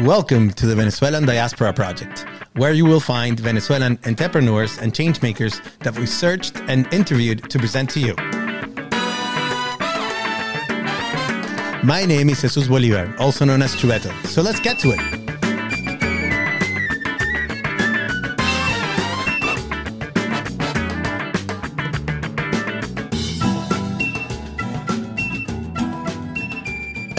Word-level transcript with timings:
Welcome 0.00 0.52
to 0.52 0.64
the 0.64 0.74
Venezuelan 0.74 1.26
Diaspora 1.26 1.74
Project, 1.74 2.24
where 2.54 2.72
you 2.72 2.86
will 2.86 2.98
find 2.98 3.38
Venezuelan 3.38 3.98
entrepreneurs 4.06 4.78
and 4.78 4.90
changemakers 4.90 5.62
that 5.80 5.98
we 5.98 6.06
searched 6.06 6.56
and 6.66 6.90
interviewed 6.94 7.50
to 7.50 7.58
present 7.58 7.90
to 7.90 8.00
you. 8.00 8.14
My 11.84 12.06
name 12.06 12.30
is 12.30 12.40
Jesus 12.40 12.68
Bolivar, 12.68 13.14
also 13.18 13.44
known 13.44 13.60
as 13.60 13.76
Chubeto, 13.76 14.10
so 14.26 14.40
let's 14.40 14.60
get 14.60 14.78
to 14.78 14.92
it. 14.92 15.21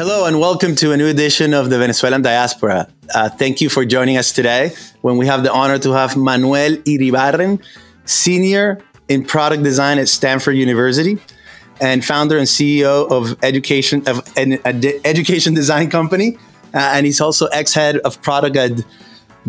Hello 0.05 0.25
and 0.25 0.37
welcome 0.37 0.75
to 0.75 0.91
a 0.91 0.97
new 0.97 1.07
edition 1.07 1.53
of 1.53 1.69
the 1.69 1.79
Venezuelan 1.79 2.21
Diaspora. 2.21 2.89
Uh, 3.15 3.29
thank 3.29 3.61
you 3.61 3.69
for 3.69 3.85
joining 3.85 4.17
us 4.17 4.33
today 4.33 4.73
when 4.99 5.15
we 5.15 5.25
have 5.27 5.43
the 5.43 5.53
honor 5.53 5.79
to 5.79 5.93
have 5.93 6.17
Manuel 6.17 6.75
Iribarren, 6.83 7.63
Senior 8.03 8.83
in 9.07 9.23
Product 9.23 9.63
Design 9.63 9.99
at 9.99 10.09
Stanford 10.09 10.57
University 10.57 11.17
and 11.79 12.03
founder 12.03 12.37
and 12.37 12.45
CEO 12.45 13.09
of 13.09 13.41
Education 13.45 14.03
of 14.05 14.29
an 14.35 14.59
Education 15.05 15.53
Design 15.53 15.89
Company. 15.89 16.35
Uh, 16.73 16.79
and 16.95 17.05
he's 17.05 17.21
also 17.21 17.45
ex-head 17.47 17.95
of 17.99 18.21
product 18.21 18.57
at 18.57 18.83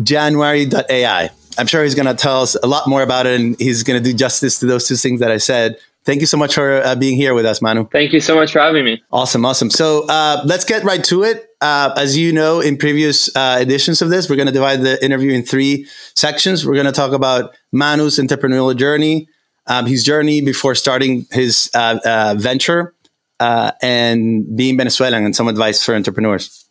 January.ai. 0.03 1.29
I'm 1.57 1.67
sure 1.67 1.83
he's 1.83 1.95
going 1.95 2.07
to 2.07 2.13
tell 2.13 2.43
us 2.43 2.55
a 2.63 2.67
lot 2.67 2.87
more 2.87 3.01
about 3.01 3.27
it 3.27 3.41
and 3.41 3.59
he's 3.59 3.83
going 3.83 4.01
to 4.01 4.09
do 4.09 4.15
justice 4.15 4.59
to 4.59 4.67
those 4.67 4.87
two 4.87 4.95
things 4.95 5.19
that 5.19 5.31
I 5.31 5.37
said. 5.37 5.75
Thank 6.05 6.21
you 6.21 6.27
so 6.27 6.37
much 6.37 6.53
for 6.53 6.83
uh, 6.83 6.95
being 6.95 7.17
here 7.17 7.33
with 7.33 7.47
us, 7.47 7.63
Manu. 7.63 7.87
Thank 7.87 8.13
you 8.13 8.19
so 8.19 8.35
much 8.35 8.53
for 8.53 8.59
having 8.59 8.85
me. 8.85 9.03
Awesome, 9.11 9.43
awesome. 9.43 9.71
So 9.71 10.05
uh, 10.07 10.43
let's 10.45 10.63
get 10.63 10.83
right 10.83 11.03
to 11.05 11.23
it. 11.23 11.49
Uh, 11.61 11.93
as 11.97 12.15
you 12.15 12.31
know, 12.31 12.59
in 12.59 12.77
previous 12.77 13.35
uh, 13.35 13.57
editions 13.59 14.03
of 14.03 14.09
this, 14.09 14.29
we're 14.29 14.35
going 14.35 14.45
to 14.45 14.51
divide 14.53 14.81
the 14.81 15.03
interview 15.03 15.31
in 15.31 15.41
three 15.41 15.87
sections. 16.13 16.63
We're 16.63 16.75
going 16.75 16.85
to 16.85 16.91
talk 16.91 17.11
about 17.11 17.57
Manu's 17.71 18.19
entrepreneurial 18.19 18.77
journey, 18.77 19.27
um, 19.65 19.87
his 19.87 20.03
journey 20.03 20.41
before 20.41 20.75
starting 20.75 21.25
his 21.31 21.71
uh, 21.73 21.97
uh, 22.05 22.35
venture, 22.37 22.93
and 23.39 24.55
being 24.55 24.77
Venezuelan, 24.77 25.25
and 25.25 25.35
some 25.35 25.47
advice 25.47 25.83
for 25.83 25.95
entrepreneurs. 25.95 26.69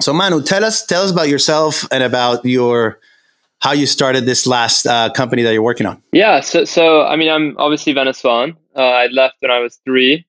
So, 0.00 0.12
Manu, 0.12 0.42
tell 0.42 0.66
us 0.66 0.84
tell 0.84 1.02
us 1.02 1.10
about 1.10 1.30
yourself 1.30 1.86
and 1.90 2.02
about 2.02 2.44
your 2.44 3.00
how 3.60 3.72
you 3.72 3.86
started 3.86 4.26
this 4.26 4.46
last 4.46 4.84
company 5.14 5.42
that 5.44 5.54
you're 5.54 5.62
working 5.62 5.86
on. 5.86 6.02
Yeah, 6.12 6.40
so 6.40 6.66
so 6.66 7.04
I 7.04 7.16
mean, 7.16 7.30
I'm 7.30 7.56
obviously 7.56 7.94
Venezuelan. 7.94 8.54
Uh, 8.76 8.82
I 8.82 9.06
left 9.06 9.36
when 9.40 9.50
I 9.50 9.58
was 9.58 9.78
three. 9.84 10.26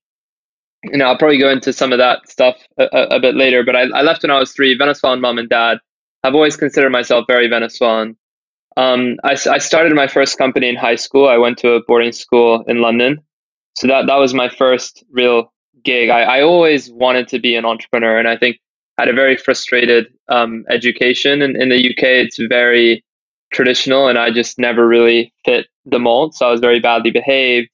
And 0.84 1.04
I'll 1.04 1.18
probably 1.18 1.40
go 1.40 1.50
into 1.50 1.74
some 1.74 1.92
of 1.92 1.98
that 1.98 2.30
stuff 2.30 2.56
a, 2.80 2.84
a, 2.84 3.18
a 3.18 3.20
bit 3.20 3.36
later. 3.36 3.64
But 3.64 3.76
I, 3.76 3.82
I, 3.94 4.02
left 4.02 4.24
when 4.24 4.32
I 4.32 4.40
was 4.40 4.54
three. 4.54 4.78
Venezuelan 4.78 5.22
mom 5.22 5.38
and 5.38 5.50
dad. 5.50 5.80
I've 6.24 6.36
always 6.36 6.56
considered 6.56 6.92
myself 6.92 7.26
very 7.28 7.48
Venezuelan. 7.48 8.16
Um, 8.78 9.18
I, 9.24 9.32
I 9.32 9.58
started 9.58 9.94
my 9.96 10.08
first 10.08 10.38
company 10.38 10.70
in 10.70 10.76
high 10.76 10.96
school. 10.96 11.28
I 11.28 11.38
went 11.38 11.58
to 11.60 11.72
a 11.72 11.84
boarding 11.84 12.12
school 12.12 12.64
in 12.68 12.80
London. 12.80 13.22
So 13.76 13.88
that, 13.88 14.06
that 14.08 14.16
was 14.16 14.34
my 14.34 14.50
first 14.50 15.04
real 15.12 15.52
gig. 15.84 16.10
I, 16.10 16.22
I 16.22 16.42
always 16.42 16.90
wanted 16.92 17.28
to 17.30 17.40
be 17.40 17.56
an 17.56 17.66
entrepreneur. 17.66 18.18
And 18.18 18.28
I 18.28 18.38
think 18.38 18.60
had 18.98 19.10
a 19.10 19.14
very 19.14 19.36
frustrated 19.36 20.08
um, 20.30 20.66
education. 20.70 21.42
In, 21.42 21.60
in 21.60 21.70
the 21.70 21.90
UK, 21.90 22.04
it's 22.04 22.38
very 22.38 23.04
traditional. 23.52 24.08
And 24.08 24.18
I 24.18 24.32
just 24.32 24.60
never 24.60 24.88
really 24.88 25.34
fit 25.44 25.68
the 25.86 26.00
mold. 26.00 26.36
So 26.36 26.48
I 26.48 26.52
was 26.52 26.62
very 26.62 26.80
badly 26.80 27.12
behaved 27.12 27.70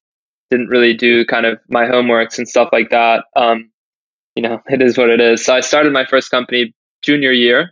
didn't 0.49 0.67
really 0.67 0.93
do 0.93 1.25
kind 1.25 1.45
of 1.45 1.59
my 1.69 1.85
homeworks 1.85 2.37
and 2.37 2.47
stuff 2.47 2.69
like 2.71 2.89
that. 2.91 3.25
Um, 3.35 3.71
you 4.35 4.43
know, 4.43 4.61
it 4.67 4.81
is 4.81 4.97
what 4.97 5.09
it 5.09 5.21
is. 5.21 5.43
So 5.43 5.55
I 5.55 5.59
started 5.61 5.93
my 5.93 6.05
first 6.05 6.31
company 6.31 6.73
junior 7.01 7.31
year. 7.31 7.71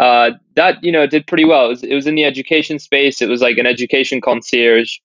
Uh, 0.00 0.30
that 0.56 0.82
you 0.82 0.90
know 0.90 1.06
did 1.06 1.26
pretty 1.26 1.44
well. 1.44 1.66
It 1.66 1.68
was, 1.68 1.82
it 1.84 1.94
was 1.94 2.06
in 2.06 2.14
the 2.14 2.24
education 2.24 2.78
space. 2.78 3.20
It 3.20 3.28
was 3.28 3.42
like 3.42 3.58
an 3.58 3.66
education 3.66 4.20
concierge. 4.20 4.98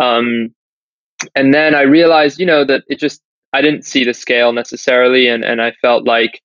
Um, 0.00 0.54
and 1.34 1.52
then 1.52 1.74
I 1.74 1.82
realized, 1.82 2.38
you 2.40 2.46
know, 2.46 2.64
that 2.64 2.84
it 2.88 2.98
just 2.98 3.20
I 3.52 3.60
didn't 3.60 3.84
see 3.84 4.04
the 4.04 4.14
scale 4.14 4.52
necessarily, 4.52 5.28
and 5.28 5.44
and 5.44 5.60
I 5.60 5.72
felt 5.82 6.06
like 6.06 6.40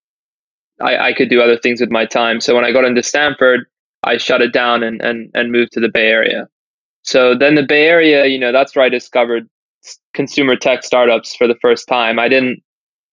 I, 0.81 0.97
I 1.09 1.13
could 1.13 1.29
do 1.29 1.41
other 1.41 1.57
things 1.57 1.79
with 1.79 1.91
my 1.91 2.06
time. 2.06 2.41
So 2.41 2.56
when 2.56 2.66
I 2.66 2.72
got 2.72 2.85
into 2.85 3.03
Stanford, 3.03 3.66
I 4.03 4.17
shut 4.17 4.41
it 4.41 4.52
down 4.52 4.84
and 4.84 5.02
and 5.02 5.29
and 5.34 5.52
moved 5.52 5.73
to 5.73 5.79
the 5.79 5.90
Bay 5.90 6.07
Area. 6.07 6.47
So 7.03 7.35
then 7.35 7.56
the 7.56 7.63
Bay 7.63 7.88
Area, 7.88 8.25
you 8.25 8.40
know, 8.40 8.52
that's 8.52 8.75
where 8.75 8.85
I 8.85 8.90
discovered 8.90 9.47
consumer 10.16 10.56
tech 10.56 10.84
startups 10.84 11.36
for 11.36 11.48
the 11.48 11.58
first 11.62 11.88
time. 11.88 12.18
I 12.18 12.28
didn't, 12.28 12.64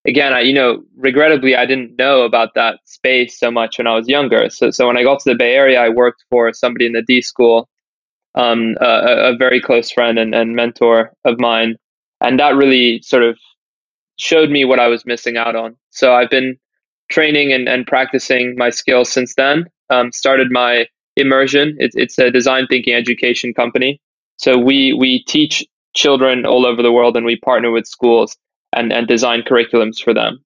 again, 0.07 0.33
I, 0.33 0.41
you 0.41 0.55
know, 0.55 0.83
regrettably, 0.97 1.55
I 1.55 1.67
didn't 1.67 1.97
know 1.99 2.23
about 2.23 2.55
that 2.55 2.79
space 2.85 3.39
so 3.39 3.51
much 3.51 3.79
when 3.79 3.87
I 3.87 3.95
was 3.95 4.09
younger. 4.09 4.49
So, 4.49 4.71
so 4.71 4.87
when 4.87 4.97
I 4.97 5.03
got 5.03 5.21
to 5.21 5.31
the 5.31 5.37
Bay 5.37 5.55
Area, 5.55 5.81
I 5.81 5.89
worked 5.89 6.25
for 6.31 6.53
somebody 6.53 6.87
in 6.87 6.93
the 6.93 7.03
D 7.03 7.21
school, 7.21 7.69
um, 8.35 8.77
a, 8.81 9.33
a, 9.33 9.37
very 9.37 9.61
close 9.61 9.91
friend 9.91 10.19
and, 10.19 10.35
and 10.35 10.57
mentor 10.57 11.13
of 11.25 11.39
mine. 11.39 11.77
And 12.23 12.39
that 12.41 12.55
really 12.55 13.03
sort 13.03 13.25
of 13.25 13.39
showed 14.17 14.49
me 14.49 14.65
what 14.65 14.81
I 14.81 14.87
was 14.87 15.05
missing 15.05 15.37
out 15.37 15.57
on. 15.57 15.77
So 15.91 16.15
I've 16.15 16.31
been 16.31 16.57
training 17.11 17.53
and, 17.53 17.69
and 17.69 17.87
practicing 17.87 18.55
my 18.57 18.71
skills 18.71 19.11
since 19.13 19.35
then. 19.35 19.67
Um, 19.91 20.13
started 20.13 20.51
my 20.51 20.87
immersion. 21.17 21.77
It's, 21.79 21.95
it's 21.97 22.19
a 22.19 22.31
design 22.31 22.67
thinking 22.69 22.95
education 22.95 23.53
company. 23.53 24.01
So 24.37 24.57
we 24.59 24.93
we 24.93 25.23
teach 25.25 25.65
children 25.95 26.47
all 26.47 26.67
over 26.67 26.83
the 26.83 26.93
world 26.93 27.17
and 27.17 27.27
we 27.27 27.37
partner 27.37 27.71
with 27.71 27.87
schools 27.87 28.37
and, 28.73 28.93
and 28.93 29.07
design 29.07 29.43
curriculums 29.43 30.03
for 30.03 30.15
them. 30.15 30.39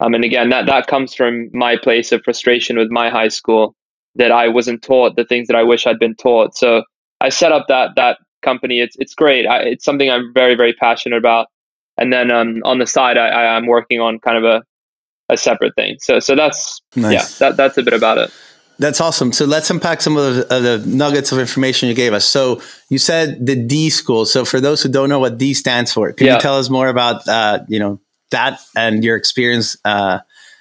Um, 0.00 0.14
and 0.14 0.24
again, 0.24 0.50
that, 0.50 0.66
that 0.66 0.86
comes 0.86 1.14
from 1.14 1.50
my 1.52 1.76
place 1.76 2.12
of 2.12 2.22
frustration 2.24 2.78
with 2.78 2.90
my 2.90 3.10
high 3.10 3.28
school 3.28 3.74
that 4.14 4.30
I 4.30 4.48
wasn't 4.48 4.82
taught 4.82 5.16
the 5.16 5.24
things 5.24 5.48
that 5.48 5.56
I 5.56 5.62
wish 5.62 5.86
I'd 5.86 5.98
been 5.98 6.14
taught. 6.14 6.56
So 6.56 6.82
I 7.20 7.28
set 7.28 7.52
up 7.52 7.66
that, 7.68 7.90
that 7.96 8.18
company. 8.42 8.80
It's, 8.80 8.96
it's 8.98 9.14
great. 9.14 9.46
I, 9.46 9.60
it's 9.60 9.84
something 9.84 10.10
I'm 10.10 10.32
very, 10.32 10.54
very 10.54 10.72
passionate 10.72 11.16
about. 11.16 11.48
And 11.96 12.12
then 12.12 12.30
um, 12.30 12.62
on 12.64 12.78
the 12.78 12.86
side, 12.86 13.18
I, 13.18 13.28
I, 13.28 13.56
am 13.56 13.66
working 13.66 14.00
on 14.00 14.20
kind 14.20 14.36
of 14.36 14.44
a, 14.44 14.62
a 15.28 15.36
separate 15.36 15.74
thing. 15.74 15.96
So, 16.00 16.20
so 16.20 16.36
that's, 16.36 16.80
nice. 16.94 17.12
yeah, 17.12 17.48
that, 17.48 17.56
that's 17.56 17.76
a 17.76 17.82
bit 17.82 17.92
about 17.92 18.18
it. 18.18 18.32
That's 18.78 19.00
awesome. 19.00 19.32
So 19.32 19.44
let's 19.44 19.68
unpack 19.70 20.00
some 20.00 20.16
of 20.16 20.36
the, 20.36 20.52
uh, 20.52 20.60
the, 20.60 20.78
nuggets 20.86 21.32
of 21.32 21.40
information 21.40 21.88
you 21.88 21.94
gave 21.94 22.12
us. 22.12 22.24
So 22.24 22.62
you 22.88 22.98
said 22.98 23.44
the 23.44 23.56
D 23.56 23.90
school. 23.90 24.24
So 24.24 24.44
for 24.44 24.60
those 24.60 24.82
who 24.82 24.88
don't 24.88 25.08
know 25.08 25.18
what 25.18 25.36
D 25.36 25.52
stands 25.52 25.92
for, 25.92 26.12
can 26.12 26.28
yeah. 26.28 26.34
you 26.34 26.40
tell 26.40 26.56
us 26.56 26.70
more 26.70 26.88
about 26.88 27.26
uh, 27.26 27.60
you 27.68 27.80
know 27.80 28.00
that 28.30 28.60
and 28.76 29.02
your 29.02 29.16
experience 29.16 29.76
uh, 29.84 30.20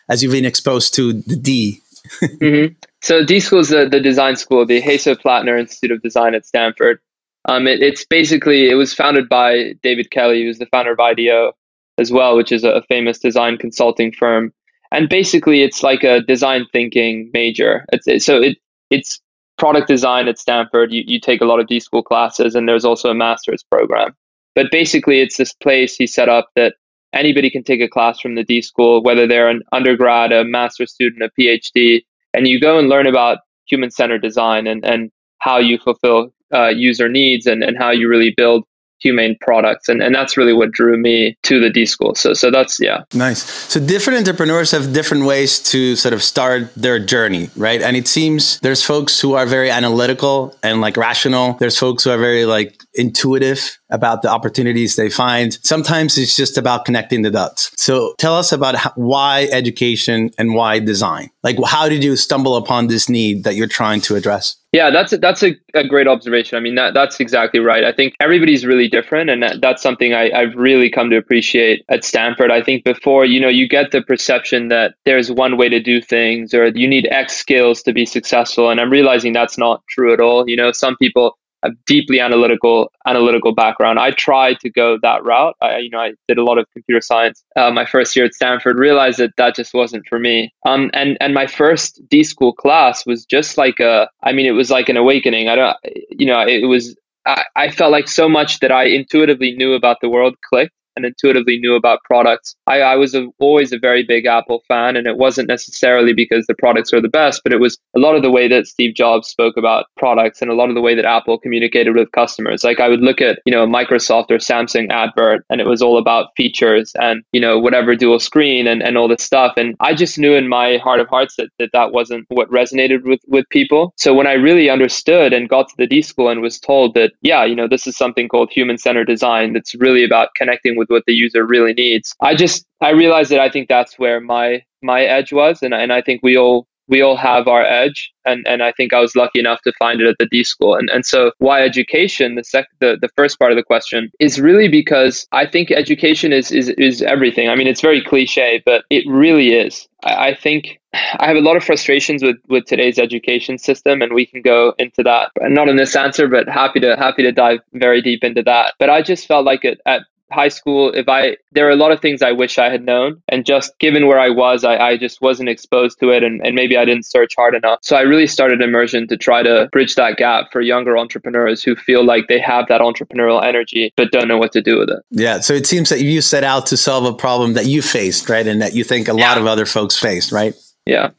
as 0.10 0.24
you've 0.24 0.32
been 0.32 0.46
exposed 0.46 0.96
to 0.96 1.14
the 1.14 1.36
D? 1.36 1.82
mm-hmm. 2.22 2.74
So 3.02 3.24
D 3.24 3.40
school 3.40 3.60
is 3.60 3.70
the, 3.70 3.88
the 3.88 4.00
design 4.00 4.36
school, 4.36 4.66
the 4.66 4.82
Hasso 4.82 5.16
Plattner 5.16 5.58
Institute 5.60 5.92
of 5.92 6.02
Design 6.02 6.34
at 6.34 6.46
Stanford. 6.46 7.00
Um, 7.46 7.68
it, 7.68 7.82
it's 7.82 8.04
basically 8.04 8.70
it 8.70 8.76
was 8.76 8.96
founded 8.96 9.30
by 9.30 9.74
David 9.84 10.10
Kelley, 10.10 10.44
who's 10.44 10.58
the 10.58 10.66
founder 10.66 10.92
of 10.92 11.00
IDEO 11.00 11.54
as 12.00 12.12
well, 12.12 12.36
which 12.36 12.52
is 12.52 12.64
a 12.64 12.84
famous 12.90 13.20
design 13.20 13.58
consulting 13.58 14.12
firm 14.12 14.54
and 14.92 15.10
basically 15.10 15.62
it's 15.62 15.84
like 15.84 16.04
a 16.04 16.22
design 16.22 16.66
thinking 16.72 17.30
major. 17.34 17.86
It's, 17.92 18.08
it, 18.08 18.22
so 18.22 18.42
it 18.42 18.58
it's 18.90 19.20
product 19.58 19.88
design 19.88 20.28
at 20.28 20.38
Stanford. 20.38 20.92
You, 20.94 21.04
you 21.06 21.20
take 21.20 21.42
a 21.42 21.46
lot 21.46 21.60
of 21.60 21.68
D 21.68 21.80
school 21.80 22.04
classes, 22.04 22.56
and 22.56 22.68
there's 22.68 22.86
also 22.86 23.10
a 23.10 23.16
master's 23.16 23.64
program. 23.64 24.16
But 24.56 24.72
basically, 24.72 25.22
it's 25.22 25.38
this 25.38 25.54
place 25.54 25.96
he 25.96 26.08
set 26.08 26.30
up 26.30 26.50
that 26.56 26.76
anybody 27.14 27.50
can 27.50 27.64
take 27.64 27.82
a 27.82 27.88
class 27.88 28.20
from 28.20 28.36
the 28.36 28.44
D 28.44 28.62
school, 28.62 29.04
whether 29.04 29.28
they're 29.28 29.50
an 29.50 29.62
undergrad, 29.72 30.32
a 30.32 30.44
master's 30.44 30.92
student, 30.92 31.24
a 31.24 31.32
PhD, 31.40 32.04
and 32.34 32.48
you 32.48 32.60
go 32.60 32.78
and 32.78 32.90
learn 32.90 33.08
about 33.08 33.40
human 33.68 33.92
centered 33.92 34.22
design 34.22 34.68
and, 34.68 34.86
and 34.86 35.12
how 35.40 35.58
you 35.58 35.78
fulfill 35.78 36.32
uh, 36.54 36.70
user 36.70 37.10
needs 37.10 37.46
and, 37.46 37.64
and 37.64 37.78
how 37.78 37.92
you 37.92 38.08
really 38.08 38.34
build 38.36 38.64
humane 39.00 39.38
products 39.42 39.90
and, 39.90 40.02
and 40.02 40.14
that's 40.16 40.38
really 40.38 40.54
what 40.54 40.72
drew 40.72 40.98
me 40.98 41.38
to 41.44 41.60
the 41.60 41.70
d 41.70 41.86
school. 41.86 42.16
So 42.16 42.34
so 42.34 42.52
that's 42.52 42.80
yeah. 42.80 43.04
Nice. 43.14 43.44
So 43.44 43.80
different 43.80 44.20
entrepreneurs 44.20 44.72
have 44.72 44.94
different 44.94 45.26
ways 45.26 45.60
to 45.72 45.96
sort 45.96 46.14
of 46.14 46.24
start 46.24 46.74
their 46.76 47.00
journey 47.00 47.50
right? 47.56 47.82
And 47.82 47.96
it 47.96 48.08
seems 48.08 48.60
there's 48.60 48.84
folks 48.84 49.20
who 49.20 49.34
are 49.34 49.46
very 49.46 49.70
analytical 49.70 50.56
and 50.64 50.82
like 50.82 50.98
rational. 50.98 51.54
There's 51.54 51.78
folks 51.78 52.04
who 52.04 52.12
are 52.12 52.18
very 52.18 52.46
like 52.46 52.82
intuitive 52.98 53.78
about 53.90 54.22
the 54.22 54.30
opportunities 54.30 54.96
they 54.96 55.10
find 55.10 55.58
sometimes 55.64 56.18
it's 56.18 56.36
just 56.36 56.58
about 56.58 56.86
connecting 56.86 57.22
the 57.22 57.32
dots 57.32 57.72
so 57.78 58.14
tell 58.18 58.36
us 58.36 58.52
about 58.52 58.76
how, 58.76 58.92
why 58.96 59.48
education 59.52 60.30
and 60.38 60.54
why 60.54 60.80
design 60.80 61.30
like 61.44 61.58
how 61.66 61.88
did 61.88 62.04
you 62.04 62.16
stumble 62.16 62.56
upon 62.56 62.88
this 62.88 63.10
need 63.10 63.44
that 63.44 63.56
you're 63.56 63.68
trying 63.68 64.02
to 64.02 64.16
address 64.16 64.56
yeah, 64.74 64.92
that's 64.92 65.14
a, 65.14 65.18
that's 65.18 65.44
a, 65.44 65.56
a 65.74 65.88
great 65.88 66.08
observation. 66.08 66.58
I 66.58 66.60
mean, 66.60 66.76
that, 66.76 66.94
that's 66.94 67.20
exactly 67.22 67.62
right. 67.62 67.86
I 67.86 67.94
think 67.94 68.16
everybody's 68.20 68.66
really 68.66 68.90
different, 68.90 69.30
and 69.30 69.42
that, 69.42 69.62
that's 69.62 69.82
something 69.82 70.14
I, 70.14 70.30
I've 70.30 70.56
really 70.56 70.90
come 70.90 71.10
to 71.10 71.18
appreciate 71.18 71.86
at 71.90 72.04
Stanford. 72.04 72.52
I 72.52 72.62
think 72.62 72.84
before, 72.84 73.24
you 73.24 73.40
know, 73.40 73.48
you 73.48 73.68
get 73.68 73.92
the 73.92 74.02
perception 74.02 74.68
that 74.68 74.96
there's 75.06 75.32
one 75.32 75.58
way 75.58 75.70
to 75.70 75.80
do 75.80 76.02
things, 76.02 76.54
or 76.54 76.68
you 76.68 76.88
need 76.88 77.08
X 77.10 77.38
skills 77.38 77.82
to 77.84 77.94
be 77.94 78.06
successful, 78.06 78.70
and 78.70 78.82
I'm 78.82 78.92
realizing 78.92 79.32
that's 79.32 79.58
not 79.58 79.82
true 79.88 80.14
at 80.14 80.20
all. 80.20 80.50
You 80.50 80.58
know, 80.58 80.74
some 80.74 80.98
people 80.98 81.40
a 81.64 81.72
deeply 81.86 82.20
analytical 82.20 82.92
analytical 83.06 83.54
background. 83.54 84.00
I 84.00 84.12
tried 84.12 84.60
to 84.62 84.70
go 84.70 84.98
that 85.02 85.24
route. 85.24 85.56
I, 85.62 85.78
you 85.80 85.90
know, 85.90 86.00
I 86.00 86.14
did 86.28 86.38
a 86.38 86.44
lot 86.44 86.58
of 86.58 86.66
computer 86.72 87.02
science 87.02 87.44
uh, 87.56 87.72
my 87.72 87.86
first 87.86 88.16
year 88.16 88.26
at 88.26 88.34
Stanford. 88.34 88.78
Realized 88.78 89.20
that 89.20 89.32
that 89.38 89.56
just 89.56 89.74
wasn't 89.74 90.06
for 90.08 90.20
me. 90.20 90.52
Um, 90.66 90.90
and 90.94 91.18
and 91.20 91.34
my 91.34 91.48
first 91.48 92.02
D 92.10 92.24
school 92.24 92.54
class 92.54 93.06
was 93.06 93.26
just 93.26 93.58
like 93.58 93.80
a. 93.80 94.10
I 94.24 94.34
mean, 94.34 94.46
it 94.46 94.52
was 94.52 94.70
like 94.70 94.90
an 94.90 94.98
awakening. 94.98 95.50
I 95.50 95.56
don't, 95.56 95.78
you 96.10 96.26
know, 96.26 96.42
it 96.42 96.68
was. 96.68 96.96
I, 97.26 97.44
I 97.56 97.72
felt 97.72 97.92
like 97.92 98.08
so 98.08 98.30
much 98.30 98.60
that 98.60 98.72
I 98.72 98.86
intuitively 98.86 99.54
knew 99.54 99.74
about 99.74 99.98
the 100.02 100.10
world 100.10 100.36
clicked 100.42 100.74
and 100.98 101.06
intuitively 101.06 101.58
knew 101.60 101.76
about 101.76 102.04
products. 102.04 102.56
I, 102.68 102.82
I 102.82 102.96
was 102.96 103.16
a, 103.16 103.28
always 103.40 103.72
a 103.72 103.80
very 103.80 104.04
big 104.04 104.26
Apple 104.26 104.62
fan, 104.68 104.98
and 104.98 105.08
it 105.08 105.18
wasn't 105.18 105.48
necessarily 105.48 106.14
because 106.14 106.46
the 106.48 106.56
products 106.56 106.92
are 106.92 107.02
the 107.02 107.08
best, 107.08 107.42
but 107.44 107.54
it 107.54 107.62
was 107.62 107.78
a 107.96 108.00
lot 108.00 108.16
of 108.16 108.24
the 108.24 108.32
way 108.32 108.50
that 108.50 108.68
Steve 108.68 108.96
Jobs 108.96 109.30
spoke 109.30 109.56
about 109.56 109.86
products 109.96 110.42
and 110.42 110.52
a 110.52 110.56
lot 110.56 110.70
of 110.70 110.76
the 110.76 110.82
way 110.82 110.96
that 110.96 111.06
Apple 111.06 111.38
communicated 111.38 111.96
with 111.96 112.12
customers. 112.12 112.64
Like 112.64 112.80
I 112.80 112.90
would 112.90 113.02
look 113.02 113.22
at, 113.22 113.40
you 113.46 113.54
know, 113.54 113.66
Microsoft 113.66 114.32
or 114.32 114.40
Samsung 114.40 114.92
advert, 114.92 115.46
and 115.50 115.62
it 115.62 115.68
was 115.68 115.82
all 115.82 115.98
about 115.98 116.32
features 116.36 116.92
and, 116.96 117.24
you 117.32 117.40
know, 117.40 117.60
whatever 117.60 117.96
dual 117.96 118.20
screen 118.20 118.68
and, 118.68 118.82
and 118.82 118.98
all 118.98 119.08
this 119.08 119.24
stuff. 119.24 119.54
And 119.56 119.76
I 119.80 119.94
just 119.94 120.18
knew 120.18 120.34
in 120.34 120.50
my 120.50 120.78
heart 120.78 121.00
of 121.00 121.08
hearts 121.08 121.36
that, 121.38 121.50
that 121.60 121.70
that 121.74 121.92
wasn't 121.92 122.26
what 122.30 122.50
resonated 122.50 123.04
with, 123.04 123.22
with 123.28 123.48
people. 123.50 123.94
So 123.98 124.14
when 124.14 124.28
I 124.28 124.34
really 124.34 124.70
understood 124.70 125.34
and 125.34 125.48
got 125.48 125.68
to 125.70 125.76
the 125.78 125.88
D 125.88 126.02
school 126.02 126.30
and 126.30 126.42
was 126.42 126.60
told 126.60 126.96
that, 126.96 127.12
yeah, 127.22 127.46
you 127.46 127.56
know, 127.56 127.68
this 127.68 127.86
is 127.86 127.96
something 127.96 128.28
called 128.28 128.50
human 128.52 128.78
centered 128.78 129.06
design 129.06 129.54
that's 129.54 129.76
really 129.76 130.04
about 130.04 130.30
connecting 130.36 130.78
with 130.78 130.87
with 130.90 130.98
what 130.98 131.04
the 131.06 131.14
user 131.14 131.46
really 131.46 131.74
needs. 131.74 132.14
I 132.22 132.36
just 132.36 132.66
I 132.82 132.92
realized 132.92 133.32
that 133.32 133.40
I 133.40 133.50
think 133.50 133.68
that's 133.68 133.98
where 133.98 134.20
my 134.20 134.64
my 134.82 135.04
edge 135.04 135.32
was, 135.32 135.62
and 135.62 135.74
and 135.74 135.92
I 135.92 136.02
think 136.02 136.22
we 136.24 136.38
all 136.38 136.68
we 136.88 137.02
all 137.02 137.18
have 137.18 137.48
our 137.48 137.64
edge 137.64 138.12
and 138.26 138.46
and 138.48 138.64
I 138.64 138.72
think 138.72 138.94
I 138.94 139.00
was 139.00 139.16
lucky 139.16 139.40
enough 139.40 139.62
to 139.64 139.74
find 139.78 140.02
it 140.02 140.08
at 140.08 140.18
the 140.20 140.26
D 140.26 140.44
school. 140.44 140.76
And 140.76 140.90
and 140.90 141.06
so 141.06 141.32
why 141.40 141.62
education 141.62 142.36
the 142.36 142.44
sec 142.44 142.68
the, 142.80 142.98
the 143.00 143.10
first 143.16 143.40
part 143.40 143.52
of 143.52 143.58
the 143.58 143.64
question 143.64 144.12
is 144.20 144.40
really 144.40 144.68
because 144.68 145.28
I 145.32 145.46
think 145.46 145.72
education 145.72 146.34
is 146.34 146.52
is 146.52 146.70
is 146.70 147.02
everything. 147.02 147.50
I 147.50 147.56
mean 147.56 147.68
it's 147.68 147.82
very 147.82 148.04
cliche 148.04 148.62
but 148.66 148.86
it 148.90 149.04
really 149.08 149.54
is. 149.54 149.88
I, 150.04 150.30
I 150.30 150.36
think 150.36 150.80
I 150.94 151.28
have 151.28 151.38
a 151.38 151.42
lot 151.42 151.58
of 151.58 151.64
frustrations 151.64 152.24
with 152.24 152.38
with 152.48 152.66
today's 152.66 153.00
education 153.00 153.58
system 153.58 154.02
and 154.02 154.14
we 154.14 154.26
can 154.26 154.42
go 154.42 154.74
into 154.78 155.04
that 155.04 155.32
not 155.42 155.70
in 155.70 155.76
this 155.76 155.96
answer 155.96 156.28
but 156.28 156.48
happy 156.48 156.80
to 156.80 156.96
happy 156.96 157.24
to 157.24 157.32
dive 157.32 157.60
very 157.74 158.02
deep 158.02 158.24
into 158.24 158.44
that. 158.44 158.76
But 158.80 158.90
I 158.90 159.02
just 159.02 159.28
felt 159.28 159.46
like 159.46 159.66
it 159.66 159.80
at 159.86 160.04
high 160.32 160.48
school 160.48 160.92
if 160.94 161.08
i 161.08 161.38
there 161.54 161.68
are 161.68 161.72
a 161.72 161.76
lot 161.76 161.92
of 161.92 162.02
things 162.02 162.22
i 162.22 162.32
wish 162.32 162.58
i 162.58 162.70
had 162.70 162.84
known 162.84 163.22
and 163.30 163.46
just 163.46 163.78
given 163.80 164.08
where 164.08 164.20
i 164.20 164.30
was 164.30 164.64
i, 164.64 164.76
I 164.78 164.98
just 164.98 165.22
wasn't 165.22 165.50
exposed 165.50 166.00
to 166.00 166.10
it 166.10 166.24
and, 166.24 166.46
and 166.46 166.56
maybe 166.56 166.78
i 166.78 166.84
didn't 166.86 167.06
search 167.06 167.34
hard 167.36 167.56
enough. 167.56 167.80
So 167.82 167.96
i 167.96 168.02
really 168.02 168.28
started 168.28 168.62
immersion 168.62 169.08
to 169.08 169.18
try 169.18 169.44
to 169.44 169.70
bridge 169.72 169.96
that 169.96 170.18
gap 170.18 170.52
for 170.52 170.62
younger 170.62 170.98
entrepreneurs 170.98 171.64
who 171.64 171.76
feel 171.76 172.04
like 172.04 172.28
they 172.28 172.40
have 172.40 172.68
that 172.68 172.82
entrepreneurial 172.82 173.44
energy 173.44 173.94
but 173.96 174.12
don't 174.12 174.28
know 174.28 174.38
what 174.38 174.52
to 174.54 174.62
do 174.62 174.80
with 174.80 174.90
it. 174.90 175.00
Yeah 175.12 175.40
so 175.40 175.54
it 175.54 175.66
seems 175.66 175.90
that 175.90 176.02
you 176.02 176.22
set 176.22 176.44
out 176.44 176.66
to 176.68 176.78
solve 176.78 177.06
a 177.06 177.14
problem 177.14 177.54
that 177.54 177.66
you 177.66 177.82
faced 177.82 178.30
right 178.30 178.46
and 178.46 178.62
that 178.62 178.76
you 178.76 178.84
think 178.84 179.08
a 179.08 179.16
yeah. 179.16 179.30
lot 179.30 179.38
of 179.38 179.46
other 179.46 179.66
folks 179.66 179.98
faced 179.98 180.32
right? 180.32 180.54
Yeah 180.86 181.12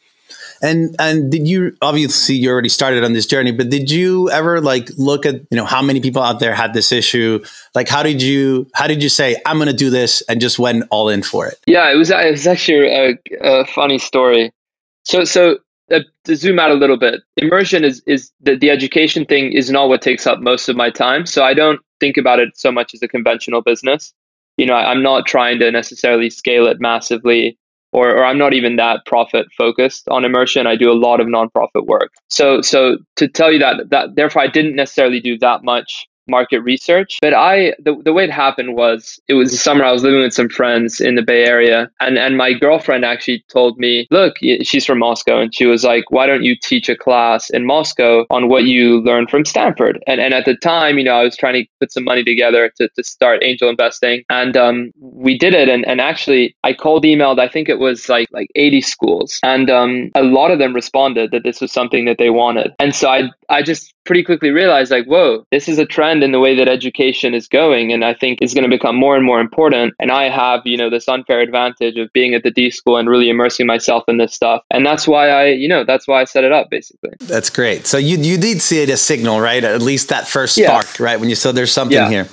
and 0.62 0.94
and 0.98 1.30
did 1.30 1.46
you 1.46 1.76
obviously 1.82 2.34
you 2.34 2.50
already 2.50 2.68
started 2.68 3.04
on 3.04 3.12
this 3.12 3.26
journey, 3.26 3.52
but 3.52 3.70
did 3.70 3.90
you 3.90 4.30
ever 4.30 4.60
like 4.60 4.90
look 4.96 5.26
at 5.26 5.36
you 5.50 5.56
know 5.56 5.64
how 5.64 5.82
many 5.82 6.00
people 6.00 6.22
out 6.22 6.40
there 6.40 6.54
had 6.54 6.74
this 6.74 6.92
issue? 6.92 7.44
Like 7.74 7.88
how 7.88 8.02
did 8.02 8.22
you 8.22 8.68
how 8.74 8.86
did 8.86 9.02
you 9.02 9.08
say 9.08 9.36
I'm 9.46 9.56
going 9.56 9.68
to 9.68 9.74
do 9.74 9.90
this 9.90 10.22
and 10.22 10.40
just 10.40 10.58
went 10.58 10.84
all 10.90 11.08
in 11.08 11.22
for 11.22 11.46
it? 11.46 11.58
Yeah, 11.66 11.90
it 11.92 11.96
was 11.96 12.10
it 12.10 12.30
was 12.30 12.46
actually 12.46 12.88
a, 12.88 13.18
a 13.40 13.64
funny 13.66 13.98
story. 13.98 14.52
So 15.04 15.24
so 15.24 15.58
uh, 15.92 16.00
to 16.24 16.36
zoom 16.36 16.58
out 16.58 16.70
a 16.70 16.74
little 16.74 16.98
bit, 16.98 17.20
immersion 17.36 17.84
is 17.84 18.02
is 18.06 18.30
the, 18.40 18.56
the 18.56 18.70
education 18.70 19.24
thing 19.24 19.52
is 19.52 19.70
not 19.70 19.88
what 19.88 20.02
takes 20.02 20.26
up 20.26 20.40
most 20.40 20.68
of 20.68 20.76
my 20.76 20.90
time. 20.90 21.26
So 21.26 21.44
I 21.44 21.54
don't 21.54 21.80
think 22.00 22.16
about 22.16 22.40
it 22.40 22.50
so 22.54 22.70
much 22.72 22.94
as 22.94 23.02
a 23.02 23.08
conventional 23.08 23.62
business. 23.62 24.12
You 24.56 24.66
know, 24.66 24.74
I, 24.74 24.90
I'm 24.90 25.02
not 25.02 25.26
trying 25.26 25.60
to 25.60 25.70
necessarily 25.70 26.30
scale 26.30 26.66
it 26.66 26.80
massively 26.80 27.58
or, 27.92 28.10
or 28.16 28.24
I'm 28.24 28.38
not 28.38 28.54
even 28.54 28.76
that 28.76 29.06
profit 29.06 29.46
focused 29.56 30.08
on 30.08 30.24
immersion. 30.24 30.66
I 30.66 30.76
do 30.76 30.90
a 30.90 30.94
lot 30.94 31.20
of 31.20 31.26
nonprofit 31.26 31.86
work. 31.86 32.12
So 32.28 32.60
so 32.60 32.98
to 33.16 33.28
tell 33.28 33.52
you 33.52 33.58
that 33.60 33.90
that 33.90 34.16
therefore 34.16 34.42
I 34.42 34.48
didn't 34.48 34.76
necessarily 34.76 35.20
do 35.20 35.38
that 35.38 35.64
much 35.64 36.06
market 36.28 36.60
research. 36.60 37.18
But 37.20 37.34
I, 37.34 37.74
the, 37.78 38.00
the 38.04 38.12
way 38.12 38.24
it 38.24 38.30
happened 38.30 38.74
was 38.74 39.20
it 39.28 39.34
was 39.34 39.50
the 39.50 39.56
summer 39.56 39.84
I 39.84 39.92
was 39.92 40.02
living 40.02 40.20
with 40.20 40.34
some 40.34 40.48
friends 40.48 41.00
in 41.00 41.14
the 41.14 41.22
Bay 41.22 41.44
Area. 41.44 41.90
And, 42.00 42.18
and 42.18 42.36
my 42.36 42.52
girlfriend 42.52 43.04
actually 43.04 43.44
told 43.48 43.78
me, 43.78 44.06
look, 44.10 44.36
she's 44.62 44.84
from 44.84 44.98
Moscow. 44.98 45.40
And 45.40 45.54
she 45.54 45.66
was 45.66 45.84
like, 45.84 46.10
why 46.10 46.26
don't 46.26 46.44
you 46.44 46.56
teach 46.56 46.88
a 46.88 46.96
class 46.96 47.50
in 47.50 47.66
Moscow 47.66 48.26
on 48.30 48.48
what 48.48 48.64
you 48.64 49.00
learned 49.00 49.30
from 49.30 49.44
Stanford? 49.44 50.02
And, 50.06 50.20
and 50.20 50.34
at 50.34 50.44
the 50.44 50.56
time, 50.56 50.98
you 50.98 51.04
know, 51.04 51.14
I 51.14 51.24
was 51.24 51.36
trying 51.36 51.54
to 51.54 51.66
put 51.80 51.92
some 51.92 52.04
money 52.04 52.24
together 52.24 52.70
to, 52.76 52.88
to 52.88 53.04
start 53.04 53.42
angel 53.42 53.68
investing. 53.68 54.24
And 54.30 54.56
um, 54.56 54.92
we 55.00 55.38
did 55.38 55.54
it. 55.54 55.68
And, 55.68 55.86
and 55.86 56.00
actually, 56.00 56.56
I 56.64 56.72
cold 56.72 57.04
emailed, 57.04 57.38
I 57.38 57.48
think 57.48 57.68
it 57.68 57.78
was 57.78 58.08
like, 58.08 58.28
like 58.32 58.48
80 58.54 58.80
schools. 58.82 59.38
And 59.42 59.70
um, 59.70 60.10
a 60.14 60.22
lot 60.22 60.50
of 60.50 60.58
them 60.58 60.74
responded 60.74 61.30
that 61.32 61.44
this 61.44 61.60
was 61.60 61.72
something 61.72 62.04
that 62.04 62.18
they 62.18 62.30
wanted. 62.30 62.74
And 62.78 62.94
so 62.94 63.08
I, 63.08 63.30
I 63.48 63.62
just 63.62 63.94
pretty 64.04 64.22
quickly 64.22 64.50
realized 64.50 64.90
like, 64.90 65.06
whoa, 65.06 65.44
this 65.50 65.68
is 65.68 65.78
a 65.78 65.86
trend 65.86 66.22
in 66.22 66.32
the 66.32 66.40
way 66.40 66.54
that 66.54 66.68
education 66.68 67.34
is 67.34 67.48
going. 67.48 67.92
And 67.92 68.04
I 68.04 68.14
think 68.14 68.40
it's 68.40 68.54
going 68.54 68.64
to 68.64 68.70
become 68.70 68.96
more 68.96 69.16
and 69.16 69.24
more 69.24 69.40
important. 69.40 69.94
And 69.98 70.10
I 70.10 70.28
have, 70.28 70.62
you 70.64 70.76
know, 70.76 70.90
this 70.90 71.08
unfair 71.08 71.40
advantage 71.40 71.96
of 71.98 72.12
being 72.12 72.34
at 72.34 72.42
the 72.42 72.50
D 72.50 72.70
school 72.70 72.96
and 72.96 73.08
really 73.08 73.28
immersing 73.28 73.66
myself 73.66 74.04
in 74.08 74.18
this 74.18 74.34
stuff. 74.34 74.62
And 74.70 74.84
that's 74.84 75.06
why 75.06 75.28
I, 75.28 75.46
you 75.48 75.68
know, 75.68 75.84
that's 75.84 76.06
why 76.06 76.20
I 76.20 76.24
set 76.24 76.44
it 76.44 76.52
up 76.52 76.68
basically. 76.70 77.10
That's 77.20 77.50
great. 77.50 77.86
So 77.86 77.98
you, 77.98 78.18
you 78.18 78.38
did 78.38 78.60
see 78.60 78.82
it 78.82 78.90
as 78.90 79.00
signal, 79.00 79.40
right? 79.40 79.62
At 79.64 79.82
least 79.82 80.08
that 80.08 80.28
first 80.28 80.54
spark, 80.54 80.98
yeah. 80.98 81.04
right? 81.04 81.20
When 81.20 81.28
you 81.28 81.34
saw 81.34 81.52
there's 81.52 81.72
something 81.72 81.96
yeah. 81.96 82.08
here. 82.08 82.28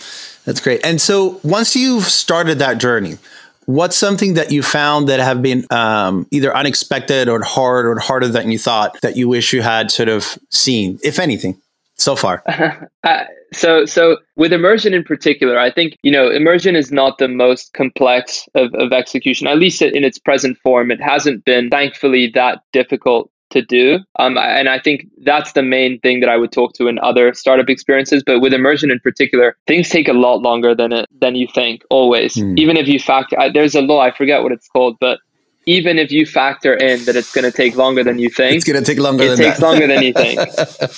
That's 0.45 0.61
great. 0.61 0.85
And 0.85 1.01
so 1.01 1.39
once 1.43 1.75
you've 1.75 2.03
started 2.03 2.59
that 2.59 2.77
journey, 2.77 3.17
What's 3.65 3.97
something 3.97 4.35
that 4.35 4.51
you 4.51 4.61
found 4.61 5.09
that 5.09 5.19
have 5.19 5.41
been 5.41 5.65
um, 5.71 6.27
either 6.31 6.55
unexpected 6.55 7.27
or 7.27 7.41
hard 7.43 7.85
or 7.85 7.99
harder 7.99 8.27
than 8.27 8.51
you 8.51 8.59
thought 8.59 8.99
that 9.01 9.17
you 9.17 9.27
wish 9.27 9.53
you 9.53 9.61
had 9.61 9.91
sort 9.91 10.09
of 10.09 10.37
seen, 10.49 10.99
if 11.03 11.19
anything? 11.19 11.59
so 11.95 12.15
far? 12.15 12.43
uh, 13.03 13.23
so, 13.53 13.85
so 13.85 14.17
with 14.35 14.53
immersion 14.53 14.93
in 14.93 15.03
particular, 15.03 15.57
I 15.57 15.71
think 15.71 15.97
you 16.03 16.11
know 16.11 16.29
immersion 16.29 16.75
is 16.75 16.91
not 16.91 17.17
the 17.17 17.27
most 17.27 17.73
complex 17.73 18.47
of, 18.55 18.73
of 18.75 18.91
execution. 18.91 19.47
At 19.47 19.57
least 19.57 19.81
in 19.81 20.03
its 20.03 20.19
present 20.19 20.57
form, 20.59 20.91
it 20.91 21.01
hasn't 21.01 21.45
been, 21.45 21.69
thankfully, 21.69 22.31
that 22.35 22.61
difficult 22.73 23.29
to 23.55 23.61
do. 23.63 23.99
Um, 24.19 24.37
and 24.37 24.69
I 24.69 24.79
think 24.79 25.07
that's 25.23 25.53
the 25.53 25.63
main 25.63 25.99
thing 25.99 26.19
that 26.19 26.29
I 26.29 26.37
would 26.37 26.51
talk 26.51 26.73
to 26.73 26.87
in 26.87 26.99
other 26.99 27.33
startup 27.33 27.69
experiences. 27.69 28.23
But 28.25 28.39
with 28.41 28.53
immersion 28.53 28.91
in 28.91 28.99
particular, 28.99 29.57
things 29.65 29.89
take 29.89 30.07
a 30.07 30.13
lot 30.13 30.41
longer 30.41 30.75
than 30.75 30.91
it 30.91 31.07
than 31.19 31.35
you 31.35 31.47
think. 31.53 31.83
Always, 31.89 32.35
mm. 32.35 32.57
even 32.57 32.77
if 32.77 32.87
you 32.87 32.99
factor, 32.99 33.37
there's 33.53 33.75
a 33.75 33.81
law 33.81 33.99
I 33.99 34.11
forget 34.11 34.43
what 34.43 34.51
it's 34.51 34.67
called, 34.67 34.97
but 34.99 35.19
even 35.65 35.97
if 35.97 36.11
you 36.11 36.25
factor 36.25 36.73
in 36.73 37.03
that 37.05 37.15
it's 37.15 37.33
going 37.33 37.49
to 37.49 37.51
take 37.51 37.75
longer 37.75 38.03
than 38.03 38.19
you 38.19 38.29
think, 38.29 38.57
it's 38.57 38.65
going 38.65 38.81
to 38.81 38.85
take 38.85 38.99
longer. 38.99 39.23
It 39.23 39.37
takes 39.37 39.59
that. 39.59 39.65
longer 39.65 39.87
than 39.87 40.03
you 40.03 40.13
think. 40.23 40.39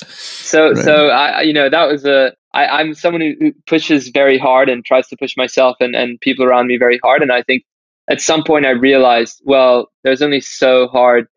so, 0.09 0.71
right. 0.71 0.83
so 0.83 1.07
I, 1.07 1.41
you 1.41 1.53
know, 1.53 1.69
that 1.69 1.87
was 1.87 2.05
a. 2.05 2.33
I, 2.53 2.65
I'm 2.65 2.93
someone 2.93 3.21
who 3.21 3.51
pushes 3.67 4.09
very 4.09 4.37
hard 4.37 4.67
and 4.69 4.83
tries 4.83 5.07
to 5.09 5.17
push 5.17 5.37
myself 5.37 5.77
and 5.79 5.95
and 5.95 6.19
people 6.19 6.45
around 6.45 6.67
me 6.67 6.77
very 6.77 6.99
hard. 7.03 7.21
And 7.21 7.31
I 7.31 7.43
think 7.43 7.63
at 8.09 8.21
some 8.21 8.43
point 8.43 8.65
I 8.65 8.71
realized, 8.71 9.41
well, 9.45 9.89
there's 10.03 10.21
only 10.21 10.41
so 10.41 10.87
hard. 10.87 11.27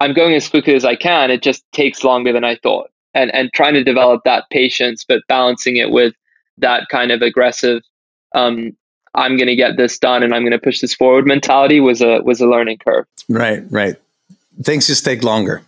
I'm 0.00 0.12
going 0.12 0.34
as 0.34 0.48
quickly 0.48 0.74
as 0.74 0.84
I 0.84 0.96
can. 0.96 1.30
It 1.30 1.42
just 1.42 1.64
takes 1.72 2.04
longer 2.04 2.32
than 2.32 2.44
I 2.44 2.56
thought. 2.56 2.90
And 3.14 3.32
and 3.34 3.52
trying 3.52 3.74
to 3.74 3.84
develop 3.84 4.22
that 4.24 4.44
patience, 4.50 5.04
but 5.06 5.22
balancing 5.28 5.76
it 5.76 5.90
with 5.90 6.14
that 6.58 6.88
kind 6.90 7.12
of 7.12 7.22
aggressive 7.22 7.82
um, 8.34 8.76
I'm 9.14 9.36
going 9.36 9.46
to 9.46 9.56
get 9.56 9.76
this 9.76 9.98
done 9.98 10.22
and 10.22 10.34
I'm 10.34 10.42
going 10.42 10.52
to 10.52 10.58
push 10.58 10.80
this 10.80 10.94
forward 10.94 11.26
mentality 11.26 11.80
was 11.80 12.02
a 12.02 12.20
was 12.22 12.40
a 12.40 12.46
learning 12.46 12.78
curve. 12.78 13.06
Right, 13.28 13.62
right. 13.70 13.96
Things 14.62 14.86
just 14.86 15.04
take 15.04 15.22
longer. 15.22 15.62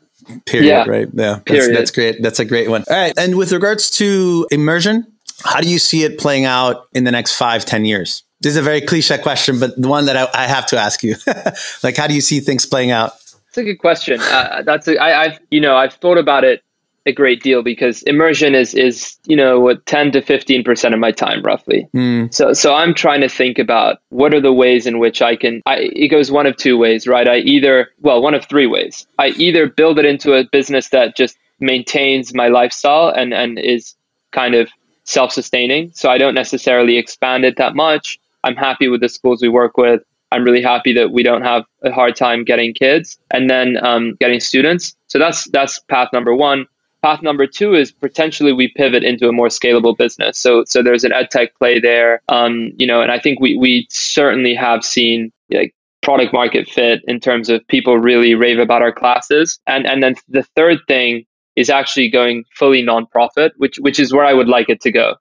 Period. 0.45 0.68
Yeah, 0.68 0.85
right. 0.87 1.09
Yeah. 1.12 1.35
That's, 1.35 1.42
period. 1.42 1.76
that's 1.76 1.90
great. 1.92 2.23
That's 2.23 2.40
a 2.40 2.45
great 2.45 2.68
one. 2.68 2.85
All 2.90 2.97
right. 2.97 3.16
And 3.16 3.37
with 3.37 3.52
regards 3.52 3.90
to 3.92 4.47
immersion, 4.50 5.06
how 5.45 5.61
do 5.61 5.68
you 5.68 5.78
see 5.78 6.02
it 6.02 6.18
playing 6.18 6.45
out 6.45 6.87
in 6.92 7.04
the 7.04 7.12
next 7.12 7.37
five, 7.37 7.64
ten 7.64 7.85
years? 7.85 8.25
This 8.40 8.50
is 8.50 8.56
a 8.56 8.62
very 8.62 8.80
cliche 8.80 9.18
question, 9.18 9.61
but 9.61 9.80
the 9.80 9.88
one 9.88 10.06
that 10.06 10.16
I, 10.16 10.28
I 10.35 10.47
have 10.47 10.66
to 10.66 10.76
ask 10.76 11.02
you. 11.02 11.14
like, 11.83 11.97
how 11.97 12.06
do 12.06 12.14
you 12.14 12.21
see 12.21 12.40
things 12.40 12.66
playing 12.66 12.90
out? 12.90 13.12
It's 13.56 13.62
a 13.62 13.64
good 13.64 13.78
question. 13.78 14.20
Uh, 14.20 14.62
that's 14.66 14.86
a, 14.86 14.98
I, 14.98 15.22
I've 15.22 15.38
you 15.50 15.62
know 15.62 15.78
I've 15.78 15.94
thought 15.94 16.18
about 16.18 16.44
it 16.44 16.62
a 17.06 17.12
great 17.12 17.42
deal 17.42 17.62
because 17.62 18.02
immersion 18.02 18.54
is 18.54 18.75
is 18.75 19.16
you 19.25 19.34
know 19.34 19.58
what 19.58 19.86
10 19.86 20.12
to 20.12 20.20
15 20.20 20.62
percent 20.62 20.92
of 20.92 21.00
my 21.00 21.10
time 21.10 21.40
roughly. 21.42 21.88
Mm. 21.94 22.34
so 22.34 22.52
so 22.52 22.75
i'm 22.75 22.92
trying 22.92 23.22
to 23.22 23.30
think 23.30 23.58
about 23.58 24.02
what 24.10 24.34
are 24.34 24.42
the 24.42 24.52
ways 24.52 24.86
in 24.86 24.98
which 24.98 25.22
i 25.22 25.36
can 25.36 25.62
I, 25.64 25.88
it 26.04 26.08
goes 26.08 26.30
one 26.30 26.44
of 26.44 26.56
two 26.58 26.76
ways 26.76 27.06
right? 27.06 27.26
I 27.26 27.36
either 27.38 27.88
well 28.02 28.20
one 28.20 28.34
of 28.34 28.44
three 28.44 28.66
ways. 28.66 29.06
I 29.18 29.28
either 29.28 29.66
build 29.68 29.98
it 29.98 30.04
into 30.04 30.34
a 30.34 30.44
business 30.44 30.90
that 30.90 31.16
just 31.16 31.38
maintains 31.58 32.34
my 32.34 32.48
lifestyle 32.48 33.08
and 33.08 33.32
and 33.32 33.58
is 33.58 33.94
kind 34.32 34.54
of 34.54 34.68
self-sustaining. 35.04 35.92
So 35.94 36.10
i 36.10 36.18
don't 36.18 36.34
necessarily 36.34 36.98
expand 36.98 37.46
it 37.46 37.56
that 37.56 37.75
much. 37.75 38.18
I'm 38.44 38.56
happy 38.56 38.88
with 38.88 39.00
the 39.00 39.08
schools 39.08 39.40
we 39.40 39.48
work 39.48 39.78
with 39.78 40.02
I'm 40.33 40.45
really 40.45 40.62
happy 40.62 40.92
that 40.95 41.12
we 41.12 41.23
don't 41.23 41.42
have 41.42 41.64
a 41.85 41.92
hard 41.92 42.16
time 42.16 42.45
getting 42.45 42.75
kids 42.75 43.18
and 43.30 43.49
then 43.49 43.76
um, 43.85 44.16
getting 44.18 44.40
students. 44.40 44.97
So 45.06 45.18
that's 45.18 45.49
that's 45.50 45.78
path 45.80 46.09
number 46.12 46.35
one 46.35 46.66
path 47.06 47.23
number 47.23 47.47
two 47.47 47.75
is 47.75 47.92
potentially 47.92 48.52
we 48.52 48.66
pivot 48.66 49.04
into 49.04 49.28
a 49.28 49.33
more 49.33 49.47
scalable 49.47 49.97
business. 49.97 50.38
So 50.38 50.64
so 50.66 50.83
there's 50.83 51.04
an 51.04 51.12
ed 51.12 51.30
tech 51.30 51.56
play 51.56 51.78
there. 51.78 52.21
Um, 52.28 52.73
you 52.78 52.87
know, 52.87 53.00
and 53.00 53.12
I 53.12 53.21
think 53.21 53.38
we 53.40 53.56
we 53.56 53.87
certainly 53.90 54.54
have 54.54 54.85
seen 54.85 55.33
like 55.50 55.73
product 56.02 56.33
market 56.33 56.68
fit 56.68 57.02
in 57.06 57.21
terms 57.21 57.49
of 57.49 57.66
people 57.68 57.97
really 57.97 58.35
rave 58.35 58.59
about 58.59 58.83
our 58.83 58.92
classes. 58.92 59.61
And 59.66 59.87
and 59.87 60.02
then 60.02 60.16
the 60.28 60.42
third 60.56 60.78
thing 60.88 61.26
is 61.54 61.71
actually 61.71 62.11
going 62.11 62.45
fully 62.54 62.83
nonprofit, 62.83 63.50
which 63.56 63.76
which 63.78 64.00
is 64.00 64.12
where 64.12 64.25
I 64.25 64.33
would 64.33 64.49
like 64.49 64.68
it 64.68 64.80
to 64.83 64.90
go. 64.90 65.14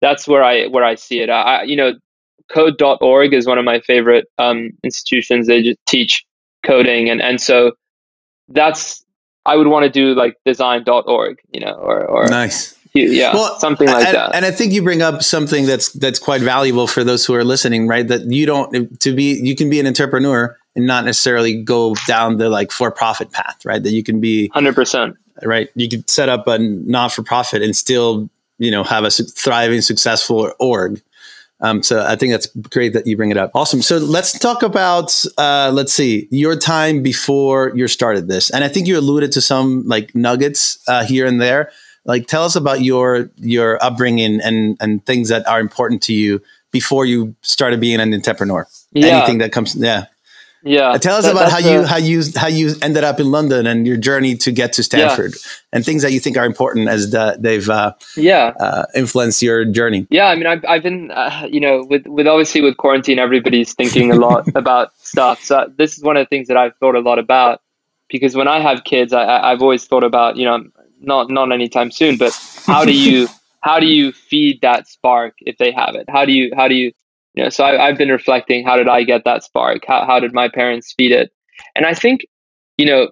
That's 0.00 0.26
where 0.26 0.42
I 0.42 0.66
where 0.66 0.84
I 0.84 0.96
see 0.96 1.20
it. 1.20 1.30
I 1.30 1.62
you 1.62 1.76
know, 1.76 1.92
code.org 2.52 3.32
is 3.32 3.46
one 3.46 3.58
of 3.58 3.64
my 3.64 3.80
favorite 3.80 4.26
um, 4.38 4.70
institutions. 4.84 5.46
They 5.46 5.62
just 5.62 5.78
teach 5.86 6.24
coding 6.64 7.08
and 7.08 7.22
and 7.22 7.40
so 7.40 7.72
that's 8.48 9.04
I 9.46 9.56
would 9.56 9.68
want 9.68 9.84
to 9.84 9.90
do 9.90 10.14
like 10.14 10.36
design.org, 10.44 11.38
you 11.52 11.60
know, 11.60 11.72
or, 11.72 12.04
or 12.04 12.28
nice. 12.28 12.76
Yeah, 12.92 13.32
well, 13.32 13.56
something 13.60 13.86
like 13.86 14.06
and, 14.06 14.16
that. 14.16 14.34
And 14.34 14.44
I 14.44 14.50
think 14.50 14.72
you 14.72 14.82
bring 14.82 15.00
up 15.00 15.22
something 15.22 15.64
that's 15.64 15.92
that's 15.92 16.18
quite 16.18 16.40
valuable 16.40 16.88
for 16.88 17.04
those 17.04 17.24
who 17.24 17.34
are 17.34 17.44
listening, 17.44 17.86
right? 17.86 18.06
That 18.06 18.22
you 18.22 18.46
don't 18.46 19.00
to 19.00 19.14
be 19.14 19.40
you 19.40 19.54
can 19.54 19.70
be 19.70 19.78
an 19.78 19.86
entrepreneur 19.86 20.56
and 20.74 20.86
not 20.86 21.04
necessarily 21.04 21.62
go 21.62 21.94
down 22.08 22.38
the 22.38 22.50
like 22.50 22.72
for 22.72 22.90
profit 22.90 23.30
path, 23.30 23.64
right? 23.64 23.80
That 23.80 23.92
you 23.92 24.02
can 24.02 24.20
be 24.20 24.48
hundred 24.48 24.74
percent 24.74 25.16
right. 25.44 25.70
You 25.76 25.88
could 25.88 26.10
set 26.10 26.28
up 26.28 26.48
a 26.48 26.58
not 26.58 27.12
for 27.12 27.22
profit 27.22 27.62
and 27.62 27.76
still 27.76 28.28
you 28.58 28.72
know 28.72 28.82
have 28.82 29.04
a 29.04 29.10
thriving, 29.10 29.82
successful 29.82 30.52
org. 30.58 31.00
Um, 31.62 31.82
so 31.82 32.04
I 32.04 32.16
think 32.16 32.32
that's 32.32 32.46
great 32.46 32.94
that 32.94 33.06
you 33.06 33.16
bring 33.16 33.30
it 33.30 33.36
up. 33.36 33.50
Awesome. 33.54 33.82
So 33.82 33.98
let's 33.98 34.38
talk 34.38 34.62
about 34.62 35.24
uh, 35.36 35.70
let's 35.74 35.92
see 35.92 36.26
your 36.30 36.56
time 36.56 37.02
before 37.02 37.72
you 37.74 37.86
started 37.88 38.28
this, 38.28 38.50
and 38.50 38.64
I 38.64 38.68
think 38.68 38.86
you 38.86 38.98
alluded 38.98 39.32
to 39.32 39.40
some 39.40 39.82
like 39.86 40.14
nuggets 40.14 40.78
uh, 40.88 41.04
here 41.04 41.26
and 41.26 41.40
there. 41.40 41.70
Like, 42.06 42.26
tell 42.26 42.44
us 42.44 42.56
about 42.56 42.80
your 42.80 43.30
your 43.36 43.82
upbringing 43.84 44.40
and 44.40 44.76
and 44.80 45.04
things 45.04 45.28
that 45.28 45.46
are 45.46 45.60
important 45.60 46.02
to 46.04 46.14
you 46.14 46.40
before 46.72 47.04
you 47.04 47.34
started 47.42 47.80
being 47.80 48.00
an 48.00 48.14
entrepreneur. 48.14 48.66
Yeah. 48.92 49.06
Anything 49.06 49.38
that 49.38 49.52
comes, 49.52 49.74
yeah. 49.76 50.06
Yeah. 50.62 50.96
Tell 50.98 51.16
us 51.16 51.24
that, 51.24 51.32
about 51.32 51.50
how 51.50 51.58
you 51.58 51.84
how 51.84 51.96
you 51.96 52.22
how 52.36 52.48
you 52.48 52.74
ended 52.82 53.04
up 53.04 53.18
in 53.18 53.30
London 53.30 53.66
and 53.66 53.86
your 53.86 53.96
journey 53.96 54.36
to 54.36 54.52
get 54.52 54.72
to 54.74 54.82
Stanford 54.82 55.32
yeah. 55.32 55.50
and 55.72 55.84
things 55.84 56.02
that 56.02 56.12
you 56.12 56.20
think 56.20 56.36
are 56.36 56.44
important 56.44 56.88
as 56.88 57.10
the, 57.10 57.36
they've 57.38 57.68
uh, 57.68 57.94
yeah 58.16 58.52
uh, 58.60 58.84
influenced 58.94 59.42
your 59.42 59.64
journey. 59.64 60.06
Yeah, 60.10 60.26
I 60.26 60.36
mean, 60.36 60.46
I've 60.46 60.64
I've 60.68 60.82
been 60.82 61.10
uh, 61.10 61.48
you 61.50 61.60
know 61.60 61.84
with 61.88 62.06
with 62.06 62.26
obviously 62.26 62.60
with 62.60 62.76
quarantine, 62.76 63.18
everybody's 63.18 63.72
thinking 63.72 64.10
a 64.10 64.16
lot 64.16 64.48
about 64.54 64.92
stuff. 64.98 65.42
So 65.42 65.72
this 65.76 65.96
is 65.96 66.04
one 66.04 66.16
of 66.16 66.26
the 66.26 66.28
things 66.28 66.48
that 66.48 66.56
I've 66.56 66.76
thought 66.76 66.94
a 66.94 67.00
lot 67.00 67.18
about 67.18 67.62
because 68.10 68.34
when 68.34 68.48
I 68.48 68.60
have 68.60 68.84
kids, 68.84 69.12
I 69.12 69.24
I've 69.50 69.62
always 69.62 69.86
thought 69.86 70.04
about 70.04 70.36
you 70.36 70.44
know 70.44 70.64
not 71.00 71.30
not 71.30 71.52
anytime 71.52 71.90
soon, 71.90 72.18
but 72.18 72.38
how 72.66 72.84
do 72.84 72.92
you 72.92 73.28
how 73.62 73.80
do 73.80 73.86
you 73.86 74.12
feed 74.12 74.60
that 74.62 74.88
spark 74.88 75.34
if 75.40 75.56
they 75.58 75.72
have 75.72 75.94
it? 75.94 76.04
How 76.08 76.24
do 76.24 76.32
you 76.32 76.52
how 76.54 76.68
do 76.68 76.74
you 76.74 76.92
you 77.34 77.44
know, 77.44 77.48
so 77.48 77.64
I, 77.64 77.88
have 77.88 77.98
been 77.98 78.08
reflecting, 78.08 78.64
how 78.64 78.76
did 78.76 78.88
I 78.88 79.04
get 79.04 79.24
that 79.24 79.44
spark? 79.44 79.84
How, 79.86 80.04
how 80.04 80.20
did 80.20 80.32
my 80.32 80.48
parents 80.48 80.94
feed 80.96 81.12
it? 81.12 81.30
And 81.74 81.86
I 81.86 81.94
think, 81.94 82.22
you 82.76 82.86
know, 82.86 83.10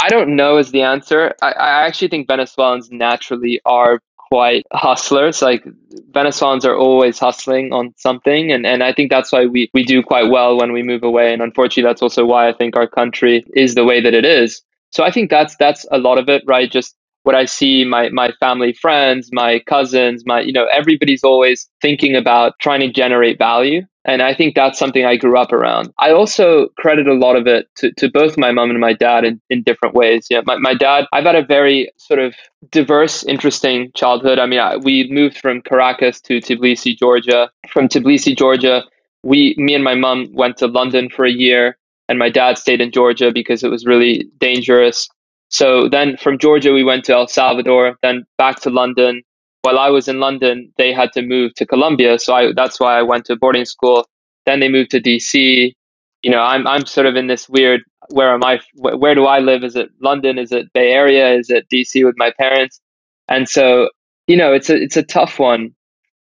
I 0.00 0.08
don't 0.08 0.36
know 0.36 0.58
is 0.58 0.70
the 0.70 0.82
answer. 0.82 1.34
I, 1.42 1.52
I 1.52 1.86
actually 1.86 2.08
think 2.08 2.28
Venezuelans 2.28 2.90
naturally 2.90 3.60
are 3.64 4.00
quite 4.16 4.64
hustlers. 4.72 5.42
Like 5.42 5.64
Venezuelans 6.10 6.64
are 6.64 6.76
always 6.76 7.18
hustling 7.18 7.72
on 7.72 7.92
something. 7.96 8.50
And, 8.50 8.66
and 8.66 8.82
I 8.82 8.92
think 8.92 9.10
that's 9.10 9.30
why 9.30 9.46
we, 9.46 9.70
we 9.74 9.84
do 9.84 10.02
quite 10.02 10.30
well 10.30 10.56
when 10.56 10.72
we 10.72 10.82
move 10.82 11.02
away. 11.02 11.32
And 11.32 11.42
unfortunately, 11.42 11.88
that's 11.88 12.02
also 12.02 12.24
why 12.24 12.48
I 12.48 12.52
think 12.52 12.74
our 12.76 12.86
country 12.86 13.44
is 13.54 13.74
the 13.74 13.84
way 13.84 14.00
that 14.00 14.14
it 14.14 14.24
is. 14.24 14.62
So 14.90 15.04
I 15.04 15.10
think 15.10 15.30
that's 15.30 15.56
that's 15.56 15.86
a 15.90 15.98
lot 15.98 16.18
of 16.18 16.28
it, 16.28 16.42
right? 16.46 16.70
Just 16.70 16.94
what 17.24 17.34
I 17.34 17.44
see 17.44 17.84
my 17.84 18.08
my 18.10 18.32
family 18.40 18.72
friends, 18.72 19.30
my 19.32 19.60
cousins, 19.60 20.24
my 20.26 20.40
you 20.40 20.52
know 20.52 20.66
everybody's 20.72 21.24
always 21.24 21.68
thinking 21.80 22.16
about 22.16 22.58
trying 22.60 22.80
to 22.80 22.90
generate 22.90 23.38
value. 23.38 23.82
And 24.04 24.20
I 24.20 24.34
think 24.34 24.56
that's 24.56 24.80
something 24.80 25.04
I 25.04 25.14
grew 25.16 25.38
up 25.38 25.52
around. 25.52 25.92
I 25.98 26.10
also 26.10 26.66
credit 26.76 27.06
a 27.06 27.14
lot 27.14 27.36
of 27.36 27.46
it 27.46 27.68
to, 27.76 27.92
to 27.92 28.10
both 28.10 28.36
my 28.36 28.50
mom 28.50 28.70
and 28.70 28.80
my 28.80 28.94
dad 28.94 29.24
in, 29.24 29.40
in 29.48 29.62
different 29.62 29.94
ways. 29.94 30.26
Yeah, 30.28 30.40
my, 30.44 30.56
my 30.56 30.74
dad, 30.74 31.06
I've 31.12 31.22
had 31.22 31.36
a 31.36 31.44
very 31.44 31.88
sort 31.98 32.18
of 32.18 32.34
diverse, 32.72 33.22
interesting 33.22 33.92
childhood. 33.94 34.40
I 34.40 34.46
mean, 34.46 34.58
I, 34.58 34.76
we 34.76 35.08
moved 35.08 35.38
from 35.38 35.62
Caracas 35.62 36.20
to 36.22 36.38
Tbilisi, 36.38 36.98
Georgia. 36.98 37.48
From 37.68 37.86
Tbilisi, 37.86 38.36
Georgia, 38.36 38.82
we, 39.22 39.54
me 39.56 39.72
and 39.72 39.84
my 39.84 39.94
mom 39.94 40.32
went 40.32 40.56
to 40.56 40.66
London 40.66 41.08
for 41.08 41.24
a 41.24 41.30
year 41.30 41.78
and 42.08 42.18
my 42.18 42.28
dad 42.28 42.58
stayed 42.58 42.80
in 42.80 42.90
Georgia 42.90 43.30
because 43.32 43.62
it 43.62 43.70
was 43.70 43.86
really 43.86 44.28
dangerous. 44.38 45.08
So 45.52 45.86
then 45.88 46.16
from 46.16 46.38
Georgia, 46.38 46.72
we 46.72 46.82
went 46.82 47.04
to 47.04 47.12
El 47.12 47.28
Salvador, 47.28 47.98
then 48.02 48.24
back 48.38 48.60
to 48.60 48.70
London. 48.70 49.22
While 49.60 49.78
I 49.78 49.90
was 49.90 50.08
in 50.08 50.18
London, 50.18 50.72
they 50.78 50.92
had 50.92 51.12
to 51.12 51.22
move 51.22 51.54
to 51.54 51.66
Colombia. 51.66 52.18
So 52.18 52.34
I, 52.34 52.52
that's 52.54 52.80
why 52.80 52.98
I 52.98 53.02
went 53.02 53.26
to 53.26 53.36
boarding 53.36 53.66
school. 53.66 54.06
Then 54.46 54.60
they 54.60 54.68
moved 54.68 54.90
to 54.92 55.00
DC. 55.00 55.74
You 56.22 56.30
know, 56.30 56.40
I'm, 56.40 56.66
I'm 56.66 56.86
sort 56.86 57.06
of 57.06 57.16
in 57.16 57.26
this 57.26 57.48
weird, 57.48 57.82
where 58.08 58.32
am 58.32 58.42
I, 58.42 58.60
where 58.74 59.14
do 59.14 59.26
I 59.26 59.40
live? 59.40 59.62
Is 59.62 59.76
it 59.76 59.90
London? 60.00 60.38
Is 60.38 60.52
it 60.52 60.72
Bay 60.72 60.92
Area? 60.92 61.34
Is 61.34 61.50
it 61.50 61.68
DC 61.68 62.04
with 62.04 62.14
my 62.16 62.32
parents? 62.38 62.80
And 63.28 63.48
so, 63.48 63.90
you 64.26 64.36
know, 64.36 64.52
it's 64.52 64.70
a, 64.70 64.76
it's 64.76 64.96
a 64.96 65.02
tough 65.02 65.38
one. 65.38 65.74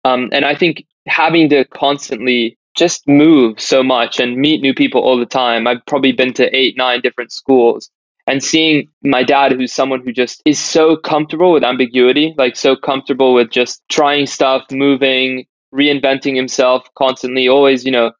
Um, 0.04 0.28
and 0.32 0.44
I 0.44 0.54
think 0.54 0.86
having 1.08 1.48
to 1.50 1.64
constantly 1.64 2.56
just 2.76 3.06
move 3.08 3.58
so 3.60 3.82
much 3.82 4.20
and 4.20 4.36
meet 4.36 4.62
new 4.62 4.72
people 4.72 5.02
all 5.02 5.18
the 5.18 5.26
time. 5.26 5.66
I've 5.66 5.84
probably 5.86 6.12
been 6.12 6.32
to 6.34 6.56
eight, 6.56 6.76
nine 6.76 7.00
different 7.00 7.32
schools 7.32 7.90
and 8.28 8.42
seeing 8.44 8.88
my 9.02 9.22
dad 9.24 9.52
who's 9.52 9.72
someone 9.72 10.02
who 10.04 10.12
just 10.12 10.42
is 10.44 10.58
so 10.58 10.96
comfortable 10.96 11.52
with 11.52 11.64
ambiguity 11.64 12.34
like 12.36 12.54
so 12.54 12.76
comfortable 12.76 13.34
with 13.34 13.50
just 13.50 13.82
trying 13.88 14.26
stuff 14.26 14.64
moving 14.70 15.46
reinventing 15.74 16.36
himself 16.36 16.86
constantly 16.96 17.48
always 17.48 17.84
you 17.84 17.90
know 17.90 18.12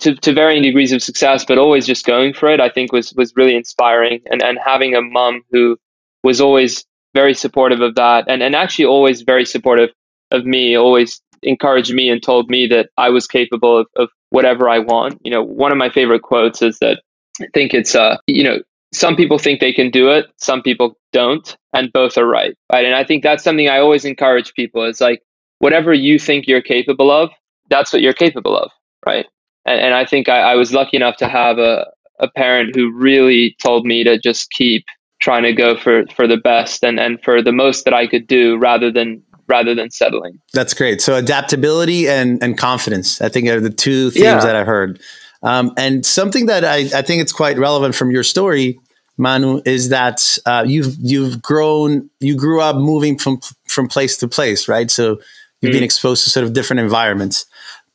to, 0.00 0.14
to 0.16 0.32
varying 0.32 0.62
degrees 0.62 0.92
of 0.92 1.02
success 1.02 1.44
but 1.44 1.58
always 1.58 1.86
just 1.86 2.06
going 2.06 2.32
for 2.32 2.48
it 2.48 2.60
i 2.60 2.68
think 2.68 2.92
was 2.92 3.12
was 3.14 3.32
really 3.36 3.56
inspiring. 3.56 4.20
And 4.30 4.42
and 4.42 4.58
having 4.64 4.94
a 4.94 5.02
mom 5.02 5.42
who 5.50 5.76
was 6.22 6.40
always 6.40 6.84
very 7.14 7.34
supportive 7.34 7.80
of 7.80 7.94
that 7.96 8.26
and 8.28 8.42
and 8.42 8.54
actually 8.54 8.84
always 8.84 9.22
very 9.22 9.44
supportive 9.44 9.90
of 10.30 10.44
me 10.44 10.76
always 10.76 11.20
encouraged 11.42 11.94
me 11.94 12.10
and 12.10 12.22
told 12.22 12.50
me 12.50 12.66
that 12.66 12.90
i 12.98 13.08
was 13.08 13.26
capable 13.26 13.78
of, 13.78 13.86
of 13.96 14.08
whatever 14.30 14.68
i 14.68 14.78
want. 14.78 15.18
You 15.24 15.30
know 15.30 15.42
one 15.42 15.72
of 15.72 15.78
my 15.78 15.88
favorite 15.90 16.22
quotes 16.22 16.62
is 16.62 16.78
that 16.80 17.02
I 17.40 17.46
think 17.54 17.72
it's 17.74 17.94
uh 17.94 18.16
you 18.26 18.44
know 18.44 18.58
some 18.92 19.16
people 19.16 19.38
think 19.38 19.60
they 19.60 19.72
can 19.72 19.90
do 19.90 20.08
it, 20.08 20.26
some 20.36 20.62
people 20.62 20.96
don't, 21.12 21.56
and 21.72 21.92
both 21.92 22.16
are 22.16 22.26
right. 22.26 22.56
Right. 22.72 22.84
And 22.84 22.94
I 22.94 23.04
think 23.04 23.22
that's 23.22 23.44
something 23.44 23.68
I 23.68 23.78
always 23.78 24.04
encourage 24.04 24.54
people 24.54 24.84
is 24.84 25.00
like 25.00 25.22
whatever 25.58 25.92
you 25.92 26.18
think 26.18 26.46
you're 26.46 26.62
capable 26.62 27.10
of, 27.10 27.30
that's 27.68 27.92
what 27.92 28.02
you're 28.02 28.12
capable 28.12 28.56
of. 28.56 28.70
Right. 29.04 29.26
And, 29.66 29.80
and 29.80 29.94
I 29.94 30.04
think 30.04 30.28
I, 30.28 30.52
I 30.52 30.54
was 30.54 30.72
lucky 30.72 30.96
enough 30.96 31.16
to 31.18 31.28
have 31.28 31.58
a, 31.58 31.86
a 32.20 32.30
parent 32.30 32.74
who 32.74 32.92
really 32.92 33.56
told 33.60 33.84
me 33.84 34.04
to 34.04 34.18
just 34.18 34.50
keep 34.50 34.84
trying 35.20 35.42
to 35.42 35.52
go 35.52 35.76
for, 35.76 36.06
for 36.14 36.26
the 36.26 36.36
best 36.36 36.84
and, 36.84 36.98
and 36.98 37.22
for 37.22 37.42
the 37.42 37.52
most 37.52 37.84
that 37.84 37.94
I 37.94 38.06
could 38.06 38.26
do 38.26 38.56
rather 38.56 38.90
than 38.90 39.22
rather 39.48 39.74
than 39.74 39.90
settling. 39.90 40.38
That's 40.52 40.74
great. 40.74 41.00
So 41.00 41.14
adaptability 41.14 42.06
and, 42.06 42.42
and 42.42 42.58
confidence, 42.58 43.22
I 43.22 43.30
think 43.30 43.48
are 43.48 43.60
the 43.60 43.70
two 43.70 44.10
themes 44.10 44.24
yeah. 44.24 44.40
that 44.40 44.54
I 44.54 44.62
heard. 44.62 45.00
Um, 45.42 45.72
and 45.76 46.04
something 46.04 46.46
that 46.46 46.64
I, 46.64 46.78
I, 46.98 47.02
think 47.02 47.22
it's 47.22 47.32
quite 47.32 47.58
relevant 47.58 47.94
from 47.94 48.10
your 48.10 48.24
story, 48.24 48.80
Manu, 49.16 49.62
is 49.64 49.90
that 49.90 50.38
uh, 50.46 50.64
you've 50.66 50.96
you've 50.98 51.40
grown, 51.40 52.10
you 52.18 52.36
grew 52.36 52.60
up 52.60 52.76
moving 52.76 53.18
from 53.18 53.40
from 53.66 53.86
place 53.86 54.16
to 54.18 54.28
place, 54.28 54.66
right? 54.66 54.90
So 54.90 55.20
you've 55.60 55.70
mm-hmm. 55.70 55.72
been 55.72 55.82
exposed 55.84 56.24
to 56.24 56.30
sort 56.30 56.44
of 56.44 56.54
different 56.54 56.80
environments. 56.80 57.46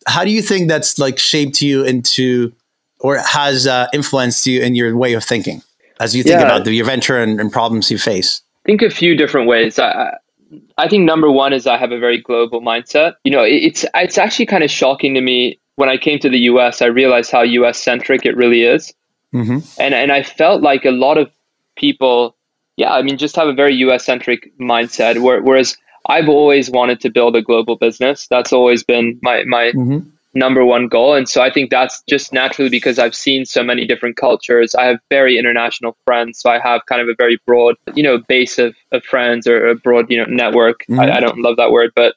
How 0.07 0.23
do 0.23 0.31
you 0.31 0.41
think 0.41 0.69
that's 0.69 0.97
like 0.99 1.19
shaped 1.19 1.61
you 1.61 1.83
into, 1.83 2.53
or 2.99 3.17
has 3.17 3.67
uh, 3.67 3.87
influenced 3.93 4.45
you 4.47 4.61
in 4.61 4.75
your 4.75 4.95
way 4.95 5.13
of 5.13 5.23
thinking 5.23 5.63
as 5.99 6.15
you 6.15 6.23
think 6.23 6.39
yeah. 6.39 6.45
about 6.45 6.65
the 6.65 6.79
adventure 6.79 7.21
and, 7.21 7.39
and, 7.39 7.51
problems 7.51 7.91
you 7.91 7.97
face? 7.97 8.41
Think 8.65 8.81
a 8.81 8.89
few 8.89 9.15
different 9.15 9.47
ways. 9.47 9.79
I, 9.79 10.17
I 10.77 10.87
think 10.87 11.05
number 11.05 11.31
one 11.31 11.53
is 11.53 11.67
I 11.67 11.77
have 11.77 11.91
a 11.91 11.99
very 11.99 12.21
global 12.21 12.61
mindset. 12.61 13.15
You 13.23 13.31
know, 13.31 13.43
it's 13.43 13.85
it's 13.93 14.17
actually 14.17 14.45
kind 14.45 14.63
of 14.63 14.71
shocking 14.71 15.13
to 15.15 15.21
me 15.21 15.59
when 15.75 15.89
I 15.89 15.97
came 15.97 16.19
to 16.19 16.29
the 16.29 16.39
US, 16.39 16.81
I 16.81 16.87
realized 16.87 17.31
how 17.31 17.41
US 17.41 17.81
centric 17.81 18.25
it 18.25 18.35
really 18.35 18.63
is. 18.63 18.93
Mm-hmm. 19.33 19.59
And, 19.79 19.93
and 19.93 20.11
I 20.11 20.23
felt 20.23 20.61
like 20.61 20.85
a 20.85 20.91
lot 20.91 21.17
of 21.17 21.31
people, 21.75 22.35
yeah, 22.77 22.93
I 22.93 23.01
mean, 23.01 23.17
just 23.17 23.35
have 23.35 23.47
a 23.47 23.53
very 23.53 23.75
US 23.75 24.05
centric 24.05 24.51
mindset. 24.59 25.21
Whereas 25.21 25.77
I've 26.07 26.29
always 26.29 26.69
wanted 26.69 26.99
to 27.01 27.09
build 27.09 27.35
a 27.35 27.41
global 27.41 27.75
business. 27.75 28.27
That's 28.27 28.53
always 28.53 28.83
been 28.83 29.19
my, 29.23 29.43
my 29.45 29.71
mm-hmm. 29.73 30.09
Number 30.33 30.65
one 30.65 30.87
goal. 30.87 31.13
And 31.13 31.29
so 31.29 31.41
I 31.41 31.51
think 31.51 31.69
that's 31.69 32.01
just 32.09 32.33
naturally 32.33 32.69
because 32.69 32.97
I've 32.99 33.15
seen 33.15 33.45
so 33.45 33.63
many 33.63 33.85
different 33.85 34.17
cultures. 34.17 34.73
I 34.75 34.85
have 34.85 34.99
very 35.09 35.37
international 35.37 35.95
friends. 36.05 36.39
So 36.39 36.49
I 36.49 36.59
have 36.59 36.85
kind 36.87 37.01
of 37.01 37.07
a 37.07 37.15
very 37.15 37.39
broad, 37.45 37.75
you 37.93 38.03
know, 38.03 38.17
base 38.17 38.57
of, 38.57 38.75
of 38.91 39.03
friends 39.03 39.47
or 39.47 39.67
a 39.67 39.75
broad, 39.75 40.09
you 40.09 40.17
know, 40.17 40.25
network. 40.25 40.81
Mm-hmm. 40.89 40.99
I, 40.99 41.17
I 41.17 41.19
don't 41.19 41.39
love 41.39 41.57
that 41.57 41.71
word, 41.71 41.91
but 41.95 42.15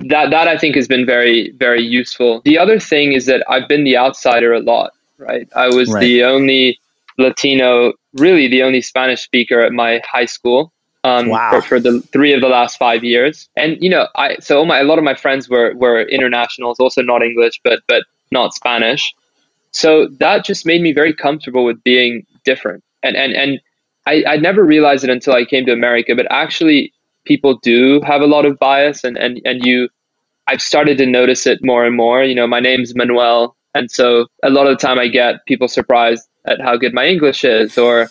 that 0.00 0.30
that 0.30 0.48
I 0.48 0.56
think 0.56 0.76
has 0.76 0.86
been 0.86 1.06
very 1.06 1.50
very 1.52 1.82
useful. 1.82 2.40
The 2.44 2.58
other 2.58 2.78
thing 2.78 3.12
is 3.12 3.26
that 3.26 3.44
I've 3.48 3.68
been 3.68 3.84
the 3.84 3.96
outsider 3.96 4.52
a 4.52 4.60
lot, 4.60 4.92
right? 5.18 5.48
I 5.54 5.68
was 5.68 5.90
right. 5.90 6.00
the 6.00 6.24
only 6.24 6.78
Latino, 7.18 7.94
really 8.14 8.48
the 8.48 8.62
only 8.62 8.80
Spanish 8.80 9.22
speaker 9.22 9.60
at 9.60 9.72
my 9.72 10.00
high 10.04 10.26
school. 10.26 10.72
Um, 11.08 11.28
Wow. 11.28 11.50
for, 11.50 11.62
for 11.62 11.80
the 11.80 12.00
three 12.12 12.32
of 12.32 12.40
the 12.40 12.48
last 12.48 12.76
five 12.78 13.02
years. 13.04 13.48
And 13.56 13.76
you 13.80 13.90
know, 13.90 14.08
I 14.16 14.36
so 14.40 14.58
all 14.58 14.66
my 14.66 14.80
a 14.80 14.84
lot 14.84 14.98
of 14.98 15.04
my 15.04 15.14
friends 15.14 15.48
were 15.48 15.74
were 15.74 16.02
internationals, 16.02 16.78
also 16.80 17.02
not 17.02 17.22
English, 17.22 17.60
but 17.64 17.80
but 17.88 18.02
not 18.30 18.54
Spanish. 18.54 19.14
So 19.70 20.08
that 20.18 20.44
just 20.44 20.66
made 20.66 20.82
me 20.82 20.92
very 20.92 21.14
comfortable 21.14 21.64
with 21.64 21.82
being 21.84 22.26
different. 22.44 22.82
And 23.02 23.16
and 23.16 23.32
and 23.34 23.60
I, 24.06 24.24
I 24.26 24.36
never 24.36 24.64
realized 24.64 25.04
it 25.04 25.10
until 25.10 25.34
I 25.34 25.44
came 25.44 25.66
to 25.66 25.72
America, 25.72 26.14
but 26.16 26.26
actually 26.30 26.92
people 27.24 27.58
do 27.58 28.00
have 28.06 28.22
a 28.22 28.26
lot 28.26 28.46
of 28.46 28.58
bias 28.58 29.04
and, 29.04 29.18
and, 29.18 29.40
and 29.44 29.64
you 29.66 29.88
I've 30.46 30.62
started 30.62 30.96
to 30.98 31.06
notice 31.06 31.46
it 31.46 31.58
more 31.62 31.84
and 31.84 31.94
more. 31.94 32.24
You 32.24 32.34
know, 32.34 32.46
my 32.46 32.58
name's 32.60 32.94
Manuel. 32.94 33.54
And 33.74 33.90
so 33.90 34.26
a 34.42 34.48
lot 34.48 34.66
of 34.66 34.78
the 34.78 34.86
time 34.86 34.98
I 34.98 35.08
get 35.08 35.44
people 35.46 35.68
surprised 35.68 36.26
at 36.46 36.58
how 36.60 36.76
good 36.78 36.94
my 36.94 37.06
English 37.06 37.44
is 37.44 37.76
or, 37.76 38.08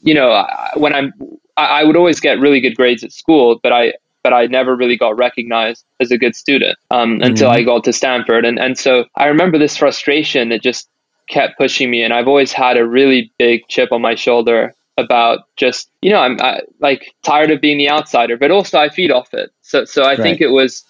you 0.00 0.14
know, 0.14 0.46
when 0.76 0.94
I'm, 0.94 1.12
I 1.56 1.80
I 1.80 1.84
would 1.84 1.96
always 1.96 2.20
get 2.20 2.38
really 2.40 2.60
good 2.60 2.76
grades 2.76 3.04
at 3.04 3.12
school, 3.12 3.60
but 3.62 3.72
I, 3.72 3.94
but 4.22 4.32
I 4.32 4.46
never 4.46 4.74
really 4.74 4.96
got 4.96 5.16
recognized 5.16 5.84
as 6.00 6.10
a 6.10 6.18
good 6.18 6.34
student 6.34 6.78
um, 6.90 7.20
until 7.20 7.50
I 7.50 7.62
got 7.62 7.84
to 7.84 7.92
Stanford. 7.92 8.44
And, 8.44 8.58
and 8.58 8.76
so 8.78 9.04
I 9.16 9.26
remember 9.26 9.58
this 9.58 9.76
frustration 9.76 10.48
that 10.48 10.62
just 10.62 10.88
kept 11.28 11.58
pushing 11.58 11.90
me. 11.90 12.02
And 12.02 12.12
I've 12.12 12.26
always 12.26 12.52
had 12.52 12.76
a 12.76 12.86
really 12.86 13.30
big 13.38 13.68
chip 13.68 13.92
on 13.92 14.00
my 14.00 14.14
shoulder 14.14 14.74
about 14.96 15.40
just, 15.56 15.90
you 16.00 16.10
know, 16.10 16.20
I'm 16.20 16.40
I, 16.40 16.62
like 16.80 17.14
tired 17.22 17.50
of 17.50 17.60
being 17.60 17.78
the 17.78 17.90
outsider, 17.90 18.36
but 18.36 18.50
also 18.50 18.78
I 18.78 18.88
feed 18.88 19.10
off 19.10 19.34
it. 19.34 19.52
So, 19.60 19.84
so 19.84 20.04
I 20.04 20.16
think 20.16 20.40
it 20.40 20.48
was, 20.48 20.84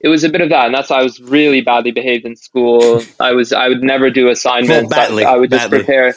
it 0.00 0.08
was 0.08 0.24
a 0.24 0.28
bit 0.28 0.40
of 0.40 0.48
that, 0.48 0.66
and 0.66 0.74
that's 0.74 0.90
why 0.90 0.98
I 0.98 1.02
was 1.04 1.20
really 1.20 1.60
badly 1.60 1.92
behaved 1.92 2.24
in 2.24 2.34
school. 2.34 3.00
I 3.20 3.32
was 3.32 3.52
I 3.52 3.68
would 3.68 3.84
never 3.84 4.10
do 4.10 4.30
assignments. 4.30 4.90
Well, 4.90 5.06
badly, 5.06 5.24
I, 5.24 5.34
I 5.34 5.36
would 5.36 5.50
just 5.50 5.70
badly. 5.70 5.84
prepare. 5.84 6.14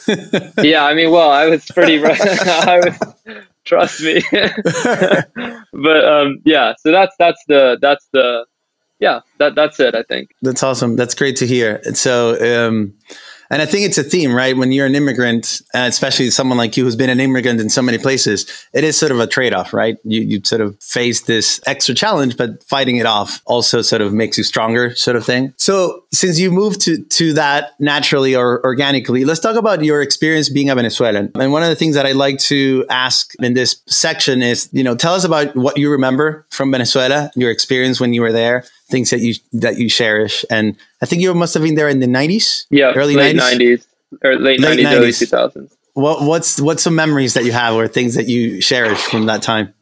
yeah, 0.65 0.85
I 0.85 0.95
mean, 0.95 1.11
well, 1.11 1.29
I 1.29 1.45
was 1.45 1.65
pretty. 1.65 2.03
I 2.03 2.79
was, 2.83 3.45
trust 3.65 4.01
me. 4.01 4.21
but 4.31 6.05
um, 6.05 6.39
yeah, 6.45 6.73
so 6.79 6.91
that's 6.91 7.15
that's 7.19 7.43
the 7.47 7.77
that's 7.81 8.07
the 8.13 8.45
yeah 8.99 9.19
that 9.39 9.55
that's 9.55 9.79
it. 9.79 9.95
I 9.95 10.03
think. 10.03 10.31
That's 10.41 10.63
awesome. 10.63 10.95
That's 10.95 11.15
great 11.15 11.35
to 11.37 11.47
hear. 11.47 11.81
And 11.85 11.97
So, 11.97 12.67
um, 12.67 12.93
and 13.49 13.61
I 13.61 13.65
think 13.65 13.85
it's 13.85 13.97
a 13.97 14.03
theme, 14.03 14.33
right? 14.33 14.55
When 14.55 14.71
you're 14.71 14.85
an 14.85 14.95
immigrant, 14.95 15.61
uh, 15.73 15.85
especially 15.87 16.29
someone 16.31 16.57
like 16.57 16.75
you 16.77 16.83
who's 16.83 16.95
been 16.95 17.09
an 17.09 17.19
immigrant 17.19 17.59
in 17.59 17.69
so 17.69 17.81
many 17.81 17.97
places, 17.97 18.45
it 18.73 18.83
is 18.83 18.97
sort 18.97 19.11
of 19.11 19.19
a 19.19 19.27
trade 19.27 19.53
off, 19.53 19.73
right? 19.73 19.97
You, 20.03 20.21
you 20.21 20.41
sort 20.43 20.61
of 20.61 20.81
face 20.81 21.21
this 21.21 21.59
extra 21.65 21.93
challenge, 21.93 22.37
but 22.37 22.63
fighting 22.63 22.97
it 22.97 23.05
off 23.05 23.41
also 23.45 23.81
sort 23.81 24.01
of 24.01 24.13
makes 24.13 24.37
you 24.37 24.43
stronger, 24.43 24.95
sort 24.95 25.15
of 25.15 25.25
thing. 25.25 25.53
So, 25.57 26.03
since 26.11 26.39
you 26.39 26.49
moved 26.49 26.81
to, 26.81 27.03
to 27.03 27.33
that 27.33 27.79
naturally 27.79 28.35
or 28.35 28.63
organically, 28.65 29.25
let's 29.25 29.39
talk 29.39 29.57
about 29.57 29.83
your 29.83 30.01
experience 30.01 30.49
being 30.49 30.69
a 30.69 30.75
Venezuelan. 30.75 31.31
And 31.35 31.51
one 31.51 31.61
of 31.61 31.69
the 31.69 31.75
things 31.75 31.95
that 31.95 32.05
I 32.05 32.13
like 32.13 32.39
to 32.39 32.85
ask 32.89 33.33
in 33.41 33.53
this 33.53 33.81
section 33.87 34.41
is, 34.41 34.69
you 34.71 34.83
know, 34.83 34.95
tell 34.95 35.13
us 35.13 35.23
about 35.23 35.55
what 35.55 35.77
you 35.77 35.91
remember 35.91 36.45
from 36.49 36.71
Venezuela, 36.71 37.31
your 37.35 37.51
experience 37.51 37.99
when 37.99 38.13
you 38.13 38.21
were 38.21 38.31
there, 38.31 38.63
things 38.87 39.09
that 39.09 39.19
you 39.19 39.35
that 39.53 39.77
you 39.77 39.89
cherish. 39.89 40.45
And 40.49 40.75
I 41.01 41.05
think 41.05 41.21
you 41.21 41.33
must 41.33 41.53
have 41.53 41.63
been 41.63 41.75
there 41.75 41.89
in 41.89 41.99
the 41.99 42.07
nineties. 42.07 42.67
Yeah, 42.69 42.93
early 42.95 43.15
late 43.15 43.35
90s? 43.35 43.39
nineties 43.39 43.87
or 44.23 44.35
late 44.35 44.59
nineties, 44.59 44.85
early 44.85 45.07
90s. 45.09 45.19
two 45.19 45.25
thousands. 45.25 45.75
What 45.93 46.21
what's 46.23 46.59
what's 46.59 46.83
some 46.83 46.95
memories 46.95 47.33
that 47.35 47.45
you 47.45 47.51
have 47.51 47.73
or 47.75 47.87
things 47.87 48.15
that 48.15 48.27
you 48.27 48.61
cherish 48.61 48.99
from 48.99 49.25
that 49.27 49.41
time? 49.41 49.73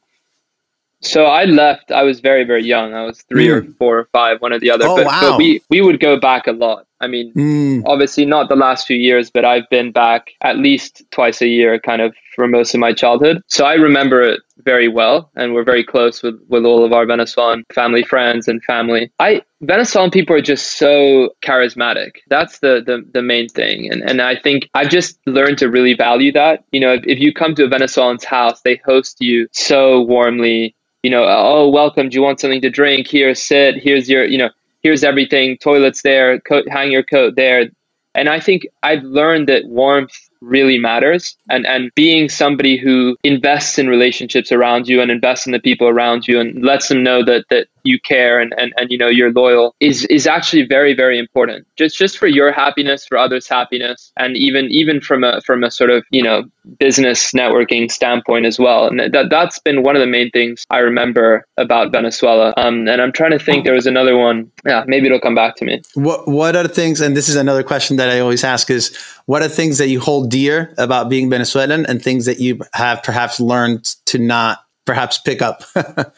So 1.02 1.26
I 1.26 1.44
left. 1.44 1.92
I 1.92 2.04
was 2.04 2.22
very 2.22 2.46
very 2.46 2.64
young. 2.64 2.94
I 2.94 3.04
was 3.04 3.22
three 3.24 3.50
or 3.50 3.64
four 3.78 4.00
or 4.00 4.06
five, 4.14 4.42
one 4.42 4.54
or 4.54 4.60
the 4.60 4.72
other. 4.72 4.86
Hmm. 4.86 4.92
Oh, 4.92 4.96
but, 4.98 5.06
wow. 5.06 5.22
but 5.22 5.38
we 5.38 5.62
we 5.70 5.82
would 5.82 6.00
go 6.00 6.20
back 6.20 6.48
a 6.48 6.54
lot. 6.54 6.88
I 7.02 7.08
mean, 7.08 7.34
Mm, 7.34 7.84
obviously 7.86 8.24
not 8.26 8.48
the 8.48 8.56
last 8.56 8.88
few 8.88 8.96
years, 8.96 9.30
but 9.30 9.44
I've 9.44 9.70
been 9.70 9.92
back 9.92 10.32
at 10.42 10.58
least 10.58 11.04
twice 11.12 11.42
a 11.42 11.48
year, 11.48 11.78
kind 11.78 12.02
of 12.02 12.16
for 12.36 12.48
most 12.48 12.74
of 12.74 12.80
my 12.80 12.94
childhood. 12.94 13.42
So 13.48 13.66
I 13.66 13.74
remember 13.74 14.22
it 14.22 14.42
very 14.58 14.88
well, 14.88 15.32
and 15.36 15.54
we're 15.54 15.64
very 15.64 15.84
close 15.84 16.24
with 16.24 16.40
with 16.48 16.66
all 16.66 16.86
of 16.86 16.94
our 16.94 17.06
Venezuelan 17.06 17.64
family 17.74 18.04
friends 18.04 18.48
and 18.48 18.64
family. 18.64 19.12
I 19.20 19.42
Venezuelan 19.62 20.12
people 20.12 20.36
are 20.36 20.42
just 20.42 20.78
so 20.78 21.34
charismatic. 21.42 22.12
That's 22.30 22.60
the 22.60 22.82
the, 22.86 23.06
the 23.14 23.22
main 23.22 23.50
thing, 23.50 23.92
and 23.92 24.02
and 24.04 24.22
I 24.22 24.36
think 24.36 24.70
I've 24.74 24.90
just 24.90 25.20
learned 25.26 25.58
to 25.60 25.70
really 25.70 25.94
value 25.94 26.32
that. 26.34 26.64
You 26.72 26.82
know, 26.82 26.94
if, 26.94 27.04
if 27.06 27.20
you 27.20 27.34
come 27.34 27.56
to 27.56 27.66
a 27.66 27.68
Venezuelan's 27.68 28.26
house, 28.26 28.62
they 28.62 28.82
host 28.86 29.18
you 29.20 29.48
so 29.52 30.02
warmly. 30.02 30.76
You 31.04 31.12
know, 31.12 31.26
oh, 31.28 31.68
welcome. 31.68 32.08
Do 32.08 32.16
you 32.16 32.22
want 32.22 32.40
something 32.40 32.62
to 32.62 32.70
drink? 32.70 33.08
Here, 33.08 33.36
sit. 33.36 33.76
Here's 33.76 34.08
your, 34.10 34.24
you 34.24 34.38
know, 34.38 34.52
here's 34.84 35.04
everything 35.04 35.58
toilets 35.58 36.02
there 36.02 36.40
coat 36.42 36.68
hang 36.70 36.92
your 36.92 37.04
coat 37.04 37.36
there 37.36 37.70
and 38.14 38.30
i 38.30 38.40
think 38.40 38.68
i've 38.84 39.04
learned 39.04 39.48
that 39.48 39.66
warmth 39.66 40.30
really 40.44 40.78
matters. 40.78 41.36
And 41.50 41.66
and 41.66 41.92
being 41.96 42.30
somebody 42.30 42.78
who 42.78 43.18
invests 43.24 43.78
in 43.80 43.88
relationships 43.88 44.52
around 44.52 44.88
you 44.88 45.02
and 45.02 45.12
invests 45.12 45.46
in 45.46 45.52
the 45.52 45.60
people 45.60 45.88
around 45.88 46.28
you 46.28 46.40
and 46.40 46.64
lets 46.64 46.88
them 46.88 47.04
know 47.04 47.24
that 47.26 47.46
that 47.50 47.68
you 47.84 48.00
care 48.00 48.40
and 48.40 48.54
and, 48.58 48.74
and 48.78 48.92
you 48.92 48.98
know 48.98 49.08
you're 49.08 49.32
loyal 49.32 49.76
is 49.80 50.06
is 50.06 50.28
actually 50.28 50.66
very 50.66 50.94
very 50.94 51.20
important. 51.20 51.68
Just 51.76 51.98
just 51.98 52.18
for 52.18 52.28
your 52.28 52.52
happiness 52.52 53.06
for 53.06 53.18
others 53.18 53.48
happiness 53.48 54.12
and 54.18 54.38
even 54.38 54.68
even 54.70 55.02
from 55.02 55.24
a 55.24 55.42
from 55.42 55.64
a 55.64 55.72
sort 55.72 55.90
of 55.90 56.04
you 56.12 56.24
know 56.24 56.44
business 56.80 57.32
networking 57.32 57.92
standpoint 57.92 58.46
as 58.46 58.60
well. 58.60 58.88
And 58.88 59.00
that 59.00 59.30
that's 59.30 59.60
been 59.60 59.84
one 59.84 59.96
of 59.96 60.00
the 60.00 60.08
main 60.08 60.32
things 60.32 60.66
i 60.70 60.80
remember 60.80 61.46
about 61.58 61.92
venezuela. 61.92 62.54
Um 62.58 62.88
and 62.88 63.02
i'm 63.02 63.12
trying 63.12 63.32
to 63.32 63.40
think 63.40 63.66
there 63.66 63.74
was 63.74 63.88
another 63.88 64.18
one. 64.18 64.52
Yeah 64.66 64.84
maybe 64.88 65.08
it'll 65.08 65.20
come 65.20 65.36
back 65.36 65.56
to 65.58 65.66
me. 65.66 65.82
What 65.96 66.28
what 66.28 66.56
are 66.56 66.68
things? 66.68 67.02
And 67.02 67.16
this 67.16 67.30
is 67.30 67.36
another 67.36 67.64
question 67.64 67.98
that 67.98 68.10
I 68.10 68.20
always 68.20 68.44
ask: 68.44 68.70
is 68.70 68.96
what 69.26 69.42
are 69.42 69.48
things 69.48 69.78
that 69.78 69.88
you 69.88 70.00
hold 70.00 70.30
dear 70.34 70.74
about 70.78 71.10
being 71.10 71.30
Venezuelan, 71.30 71.86
and 71.86 72.02
things 72.02 72.26
that 72.26 72.40
you 72.40 72.60
have 72.74 73.04
perhaps 73.04 73.40
learned 73.40 73.84
to 74.06 74.18
not 74.18 74.66
perhaps 74.86 75.20
pick 75.20 75.42
up? 75.42 75.64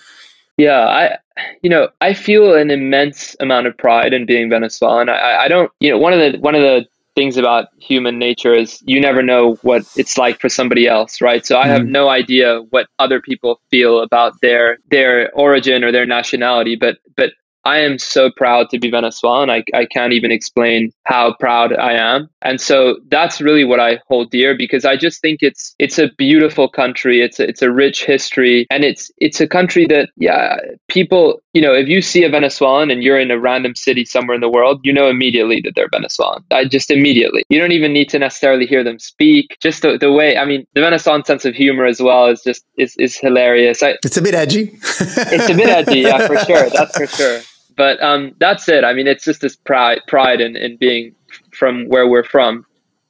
Yeah, 0.57 0.87
I, 0.87 1.17
you 1.63 1.69
know, 1.69 1.89
I 1.99 2.13
feel 2.13 2.55
an 2.55 2.71
immense 2.71 3.35
amount 3.41 3.67
of 3.67 3.77
pride 3.77 4.13
in 4.13 4.25
being 4.25 4.49
Venezuelan. 4.49 5.09
I, 5.09 5.43
I 5.43 5.47
don't, 5.49 5.69
you 5.81 5.91
know, 5.91 5.97
one 5.97 6.13
of 6.13 6.19
the 6.19 6.39
one 6.39 6.55
of 6.55 6.61
the 6.61 6.85
things 7.13 7.35
about 7.35 7.65
human 7.77 8.17
nature 8.19 8.53
is 8.53 8.81
you 8.85 9.01
never 9.01 9.21
know 9.21 9.55
what 9.63 9.83
it's 9.97 10.17
like 10.17 10.39
for 10.39 10.47
somebody 10.47 10.87
else, 10.87 11.19
right? 11.21 11.45
So 11.45 11.57
I 11.57 11.67
have 11.67 11.81
Mhm. 11.81 11.89
no 11.89 12.07
idea 12.07 12.61
what 12.69 12.87
other 12.99 13.19
people 13.19 13.59
feel 13.69 13.99
about 13.99 14.31
their 14.41 14.77
their 14.91 15.29
origin 15.33 15.83
or 15.83 15.91
their 15.91 16.05
nationality, 16.05 16.77
but 16.77 16.99
but 17.17 17.31
I 17.65 17.79
am 17.79 17.97
so 17.97 18.29
proud 18.29 18.69
to 18.69 18.79
be 18.79 18.91
Venezuelan. 18.91 19.49
I, 19.49 19.63
I 19.73 19.85
can't 19.85 20.13
even 20.13 20.31
explain 20.31 20.91
how 21.05 21.33
proud 21.39 21.73
I 21.73 21.93
am. 21.93 22.29
And 22.43 22.61
so 22.61 22.97
that's 23.09 23.41
really 23.41 23.65
what 23.65 23.79
I 23.79 23.99
hold 24.07 24.29
dear 24.29 24.55
because 24.55 24.85
I 24.85 24.95
just 24.95 25.19
think 25.19 25.39
it's 25.41 25.73
it's 25.79 25.97
a 25.97 26.09
beautiful 26.17 26.69
country. 26.69 27.21
It's 27.21 27.39
a, 27.39 27.49
it's 27.49 27.63
a 27.63 27.71
rich 27.71 28.05
history 28.05 28.67
and 28.69 28.85
it's 28.85 29.11
it's 29.17 29.41
a 29.41 29.47
country 29.47 29.87
that 29.87 30.09
yeah, 30.15 30.57
people, 30.89 31.41
you 31.53 31.61
know, 31.61 31.73
if 31.73 31.87
you 31.87 32.03
see 32.03 32.23
a 32.23 32.29
Venezuelan 32.29 32.91
and 32.91 33.01
you're 33.01 33.19
in 33.19 33.31
a 33.31 33.39
random 33.39 33.73
city 33.75 34.05
somewhere 34.05 34.35
in 34.35 34.41
the 34.41 34.49
world, 34.49 34.79
you 34.83 34.93
know 34.93 35.09
immediately 35.09 35.59
that 35.61 35.73
they're 35.75 35.89
Venezuelan. 35.91 36.43
I 36.51 36.65
just 36.65 36.91
immediately. 36.91 37.43
You 37.49 37.59
don't 37.59 37.71
even 37.71 37.93
need 37.93 38.09
to 38.09 38.19
necessarily 38.19 38.67
hear 38.67 38.83
them 38.83 38.99
speak. 38.99 39.57
Just 39.59 39.81
the, 39.81 39.97
the 39.97 40.11
way, 40.11 40.37
I 40.37 40.45
mean, 40.45 40.67
the 40.75 40.81
Venezuelan 40.81 41.25
sense 41.25 41.45
of 41.45 41.55
humor 41.55 41.85
as 41.85 41.99
well 41.99 42.27
is 42.27 42.43
just 42.43 42.63
is 42.77 42.95
is 42.97 43.17
hilarious. 43.17 43.81
I 43.81 43.95
it's 44.03 44.17
a 44.17 44.21
bit 44.21 44.35
edgy. 44.35 44.77
it's 44.81 45.49
a 45.49 45.55
bit 45.55 45.67
edgy, 45.67 46.01
yeah, 46.01 46.27
for 46.27 46.37
sure. 46.45 46.69
That's 46.69 46.95
for 46.95 47.07
sure. 47.07 47.41
But 47.75 48.01
um, 48.01 48.33
that's 48.39 48.69
it. 48.69 48.83
I 48.83 48.93
mean, 48.93 49.07
it's 49.07 49.25
just 49.25 49.41
this 49.41 49.55
pride, 49.55 50.01
pride 50.07 50.41
in, 50.41 50.55
in 50.55 50.77
being 50.77 51.13
from 51.51 51.87
where 51.87 52.07
we're 52.07 52.23
from. 52.23 52.65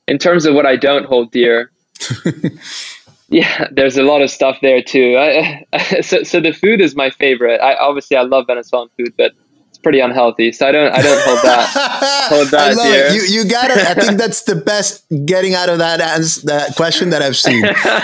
In 0.08 0.18
terms 0.18 0.46
of 0.46 0.54
what 0.54 0.66
I 0.66 0.76
don't 0.76 1.06
hold 1.06 1.32
dear, 1.32 1.72
yeah, 3.30 3.68
there's 3.72 3.98
a 3.98 4.04
lot 4.04 4.22
of 4.22 4.30
stuff 4.30 4.58
there 4.62 4.82
too. 4.82 5.18
I, 5.18 5.66
so, 6.02 6.24
so 6.24 6.40
the 6.40 6.52
food 6.52 6.82
is 6.82 6.96
my 6.96 7.10
favorite. 7.10 7.60
I 7.60 7.76
obviously 7.76 8.18
I 8.18 8.22
love 8.22 8.46
Venezuelan 8.48 8.90
food, 8.98 9.14
but 9.18 9.34
it's 9.70 9.80
pretty 9.80 10.00
unhealthy. 10.00 10.52
So 10.52 10.68
I 10.68 10.72
don't 10.72 10.94
I 10.94 11.02
don't 11.02 11.22
hold 11.24 11.40
that. 11.44 12.02
Hold 12.30 12.48
that 12.48 12.72
I 12.72 12.74
love 12.74 12.88
dear. 12.88 13.06
it. 13.06 13.14
You 13.14 13.22
you 13.44 13.50
got 13.50 13.70
it. 13.70 13.78
I 13.78 13.94
think 13.94 14.18
that's 14.18 14.44
the 14.44 14.56
best 14.56 15.06
getting 15.26 15.54
out 15.54 15.70
of 15.70 15.78
that 15.78 16.02
ans- 16.02 16.42
that 16.44 16.76
question 16.76 17.12
that 17.12 17.22
I've 17.22 17.38
seen. 17.38 17.62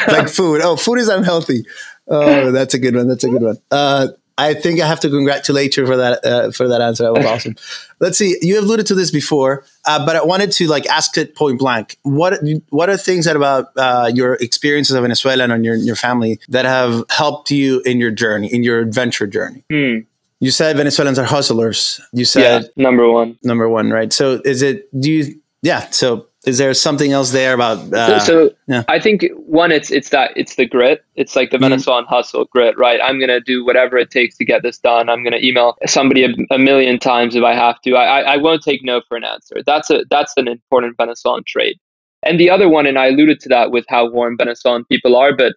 like 0.08 0.30
food. 0.30 0.62
Oh, 0.64 0.76
food 0.76 1.00
is 1.00 1.08
unhealthy. 1.08 1.66
Oh, 2.08 2.52
that's 2.52 2.74
a 2.76 2.80
good 2.80 2.96
one. 2.96 3.08
That's 3.08 3.24
a 3.24 3.30
good 3.30 3.42
one. 3.42 3.58
Uh, 3.72 4.10
I 4.42 4.54
think 4.54 4.80
I 4.80 4.88
have 4.88 5.00
to 5.02 5.10
congratulate 5.10 5.78
you 5.78 5.86
for 5.86 5.98
that 5.98 6.26
uh, 6.26 6.52
for 6.52 6.68
that 6.68 6.82
answer. 6.82 7.04
That 7.04 7.14
was 7.14 7.26
awesome. 7.34 7.56
Let's 8.00 8.18
see. 8.18 8.38
You 8.42 8.56
have 8.56 8.64
alluded 8.64 8.86
to 8.88 8.96
this 8.96 9.12
before, 9.12 9.64
uh, 9.86 10.06
but 10.06 10.16
I 10.16 10.24
wanted 10.24 10.52
to 10.54 10.68
like 10.68 10.86
ask 10.88 11.18
it 11.18 11.36
point 11.36 11.60
blank. 11.60 11.98
What 12.04 12.40
what 12.70 12.90
are 12.90 12.98
things 12.98 13.26
that 13.26 13.36
about 13.36 13.68
uh, 13.78 14.12
your 14.14 14.36
experiences 14.36 14.96
of 14.96 15.02
Venezuela 15.04 15.44
and 15.44 15.54
on 15.54 15.64
your 15.64 15.76
your 15.76 15.96
family 15.96 16.40
that 16.50 16.66
have 16.66 17.04
helped 17.10 17.52
you 17.52 17.82
in 17.86 18.00
your 18.00 18.12
journey, 18.12 18.48
in 18.54 18.64
your 18.64 18.80
adventure 18.80 19.28
journey? 19.28 19.64
Hmm. 19.70 20.00
You 20.40 20.50
said 20.50 20.76
Venezuelans 20.76 21.20
are 21.20 21.26
hustlers. 21.26 22.02
You 22.14 22.22
Yeah, 22.22 22.26
said 22.26 22.70
number 22.76 23.08
one. 23.10 23.38
number 23.44 23.70
one, 23.70 23.92
right? 23.92 24.12
So 24.12 24.42
is 24.44 24.64
it? 24.64 24.90
Do 25.00 25.12
you? 25.12 25.40
Yeah. 25.62 25.88
So 25.92 26.26
is 26.46 26.58
there 26.58 26.74
something 26.74 27.12
else 27.12 27.32
there 27.32 27.54
about? 27.54 27.94
Uh, 27.94 28.20
so, 28.20 28.26
so 28.26 28.56
yeah. 28.68 28.84
I 28.88 29.00
think 29.00 29.28
one, 29.36 29.72
it's 29.72 29.92
it's 29.92 30.10
that 30.10 30.32
it's 30.36 30.56
the 30.56 30.66
grit. 30.66 31.04
It's 31.16 31.36
like 31.36 31.52
the 31.52 31.58
Mhm. 31.58 31.62
Venezuelan 31.62 32.06
hustle 32.06 32.46
grit, 32.46 32.76
right? 32.78 33.00
I'm 33.04 33.20
gonna 33.20 33.40
do 33.40 33.64
whatever 33.64 33.98
it 33.98 34.10
takes 34.10 34.38
to 34.38 34.46
get 34.46 34.64
this 34.64 34.80
done. 34.80 35.10
I'm 35.10 35.24
gonna 35.24 35.38
email 35.42 35.78
somebody 35.86 36.24
a, 36.24 36.30
a 36.50 36.58
million 36.58 36.98
times 36.98 37.36
if 37.36 37.44
I 37.44 37.54
have 37.54 37.80
to. 37.82 37.96
I, 37.96 38.22
I 38.22 38.34
I 38.34 38.38
won't 38.38 38.64
take 38.64 38.84
no 38.84 39.02
for 39.08 39.18
an 39.18 39.24
answer. 39.24 39.58
That's 39.66 39.90
a 39.92 40.04
that's 40.10 40.34
an 40.38 40.48
important 40.48 40.98
Venezuelan 40.98 41.44
trait. 41.46 41.78
And 42.24 42.40
the 42.40 42.50
other 42.50 42.70
one, 42.70 42.86
and 42.86 42.98
I 42.98 43.08
alluded 43.08 43.40
to 43.42 43.50
that 43.50 43.72
with 43.72 43.86
how 43.88 44.10
warm 44.10 44.38
Venezuelan 44.38 44.86
people 44.86 45.16
are, 45.16 45.36
but 45.36 45.54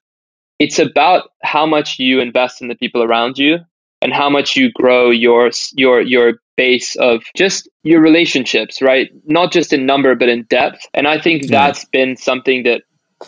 it's 0.59 0.79
about 0.79 1.31
how 1.42 1.66
much 1.66 1.99
you 1.99 2.20
invest 2.20 2.62
in 2.62 2.68
the 2.68 2.75
people 2.75 3.03
around 3.03 3.38
you 3.38 3.59
and 4.05 4.12
how 4.12 4.29
much 4.29 4.55
you 4.55 4.71
grow 4.71 5.11
your 5.11 5.51
your 5.73 6.03
your 6.03 6.35
base 6.57 6.95
of 6.97 7.25
just 7.35 7.69
your 7.83 8.01
relationships, 8.01 8.81
right? 8.81 9.11
Not 9.27 9.51
just 9.51 9.73
in 9.73 9.87
number 9.87 10.14
but 10.14 10.29
in 10.29 10.45
depth. 10.45 10.87
And 10.93 11.09
I 11.09 11.19
think 11.21 11.45
mm. 11.45 11.49
that's 11.49 11.85
been 11.87 12.17
something 12.17 12.62
that 12.64 12.83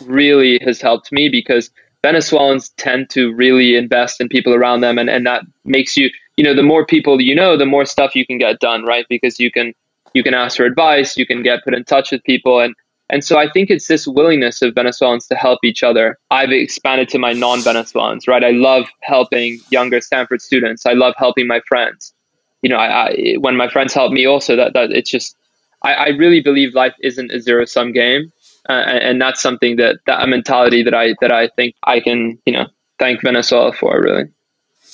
really 0.05 0.59
has 0.63 0.79
helped 0.79 1.11
me 1.11 1.27
because 1.27 1.71
Venezuelans 2.03 2.69
tend 2.77 3.09
to 3.09 3.33
really 3.33 3.75
invest 3.75 4.21
in 4.21 4.29
people 4.29 4.53
around 4.53 4.81
them 4.81 4.97
and, 4.99 5.09
and 5.09 5.25
that 5.25 5.41
makes 5.65 5.97
you 5.97 6.09
you 6.37 6.43
know 6.43 6.53
the 6.53 6.63
more 6.63 6.85
people 6.85 7.19
you 7.19 7.33
know 7.33 7.57
the 7.57 7.65
more 7.65 7.85
stuff 7.85 8.15
you 8.15 8.25
can 8.25 8.37
get 8.37 8.59
done 8.59 8.85
right 8.85 9.07
because 9.09 9.39
you 9.39 9.51
can 9.51 9.73
you 10.13 10.21
can 10.21 10.35
ask 10.35 10.57
for 10.57 10.65
advice 10.65 11.17
you 11.17 11.25
can 11.25 11.41
get 11.41 11.63
put 11.63 11.73
in 11.73 11.83
touch 11.83 12.11
with 12.11 12.23
people 12.23 12.59
and 12.59 12.75
and 13.09 13.23
so 13.23 13.37
I 13.37 13.49
think 13.49 13.69
it's 13.69 13.87
this 13.87 14.05
willingness 14.05 14.61
of 14.61 14.75
Venezuelans 14.75 15.27
to 15.27 15.35
help 15.35 15.59
each 15.63 15.81
other. 15.81 16.17
I've 16.29 16.51
expanded 16.51 17.07
to 17.09 17.19
my 17.19 17.33
non 17.33 17.61
Venezuelans, 17.61 18.27
right? 18.27 18.43
I 18.43 18.51
love 18.51 18.85
helping 19.01 19.59
younger 19.69 20.01
Stanford 20.01 20.41
students. 20.41 20.85
I 20.85 20.93
love 20.93 21.13
helping 21.17 21.47
my 21.47 21.61
friends. 21.67 22.13
You 22.61 22.69
know, 22.69 22.77
I, 22.77 23.07
I 23.07 23.35
when 23.39 23.55
my 23.55 23.69
friends 23.69 23.93
help 23.93 24.11
me 24.11 24.25
also, 24.25 24.55
that, 24.55 24.73
that 24.73 24.91
it's 24.91 25.09
just, 25.09 25.35
I, 25.83 25.93
I 25.93 26.07
really 26.09 26.41
believe 26.41 26.73
life 26.73 26.95
isn't 27.01 27.31
a 27.31 27.39
zero 27.39 27.65
sum 27.65 27.93
game. 27.93 28.31
Uh, 28.67 28.73
and, 28.73 28.97
and 28.97 29.21
that's 29.21 29.41
something 29.41 29.77
that, 29.77 29.99
that 30.05 30.21
a 30.21 30.27
mentality 30.27 30.83
that 30.83 30.93
I, 30.93 31.15
that 31.21 31.31
I 31.31 31.47
think 31.47 31.75
I 31.83 32.01
can, 32.01 32.37
you 32.45 32.51
know, 32.51 32.67
thank 32.99 33.21
Venezuela 33.21 33.71
for 33.71 34.01
really. 34.01 34.25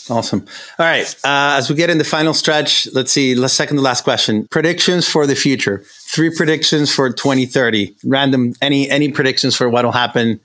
Awesome. 0.09 0.45
All 0.77 0.85
right. 0.85 1.07
Uh, 1.23 1.55
as 1.57 1.69
we 1.69 1.75
get 1.75 1.89
in 1.89 1.97
the 1.97 2.03
final 2.03 2.33
stretch, 2.33 2.87
let's 2.93 3.11
see. 3.11 3.35
Let's 3.35 3.53
second 3.53 3.77
the 3.77 3.81
last 3.81 4.03
question. 4.03 4.47
Predictions 4.47 5.07
for 5.07 5.25
the 5.25 5.35
future. 5.35 5.83
Three 6.07 6.35
predictions 6.35 6.93
for 6.93 7.09
2030. 7.09 7.95
Random. 8.03 8.53
Any 8.61 8.89
any 8.89 9.11
predictions 9.11 9.55
for 9.55 9.69
what 9.69 9.85
will 9.85 9.93
happen 9.93 10.41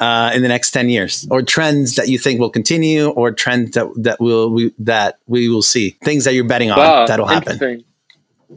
uh, 0.00 0.30
in 0.34 0.42
the 0.42 0.48
next 0.48 0.70
10 0.70 0.88
years, 0.88 1.26
or 1.30 1.42
trends 1.42 1.96
that 1.96 2.08
you 2.08 2.18
think 2.18 2.40
will 2.40 2.50
continue, 2.50 3.08
or 3.10 3.30
trends 3.30 3.72
that 3.72 3.86
that 3.96 4.20
will 4.20 4.50
we, 4.50 4.72
that 4.78 5.18
we 5.26 5.48
will 5.48 5.62
see. 5.62 5.90
Things 6.02 6.24
that 6.24 6.34
you're 6.34 6.44
betting 6.44 6.70
on 6.70 6.78
wow, 6.78 7.06
that'll 7.06 7.26
happen. 7.26 7.84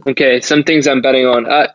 Okay, 0.08 0.40
some 0.40 0.64
things 0.64 0.88
I'm 0.88 1.02
betting 1.02 1.26
on. 1.26 1.46
Uh, 1.46 1.68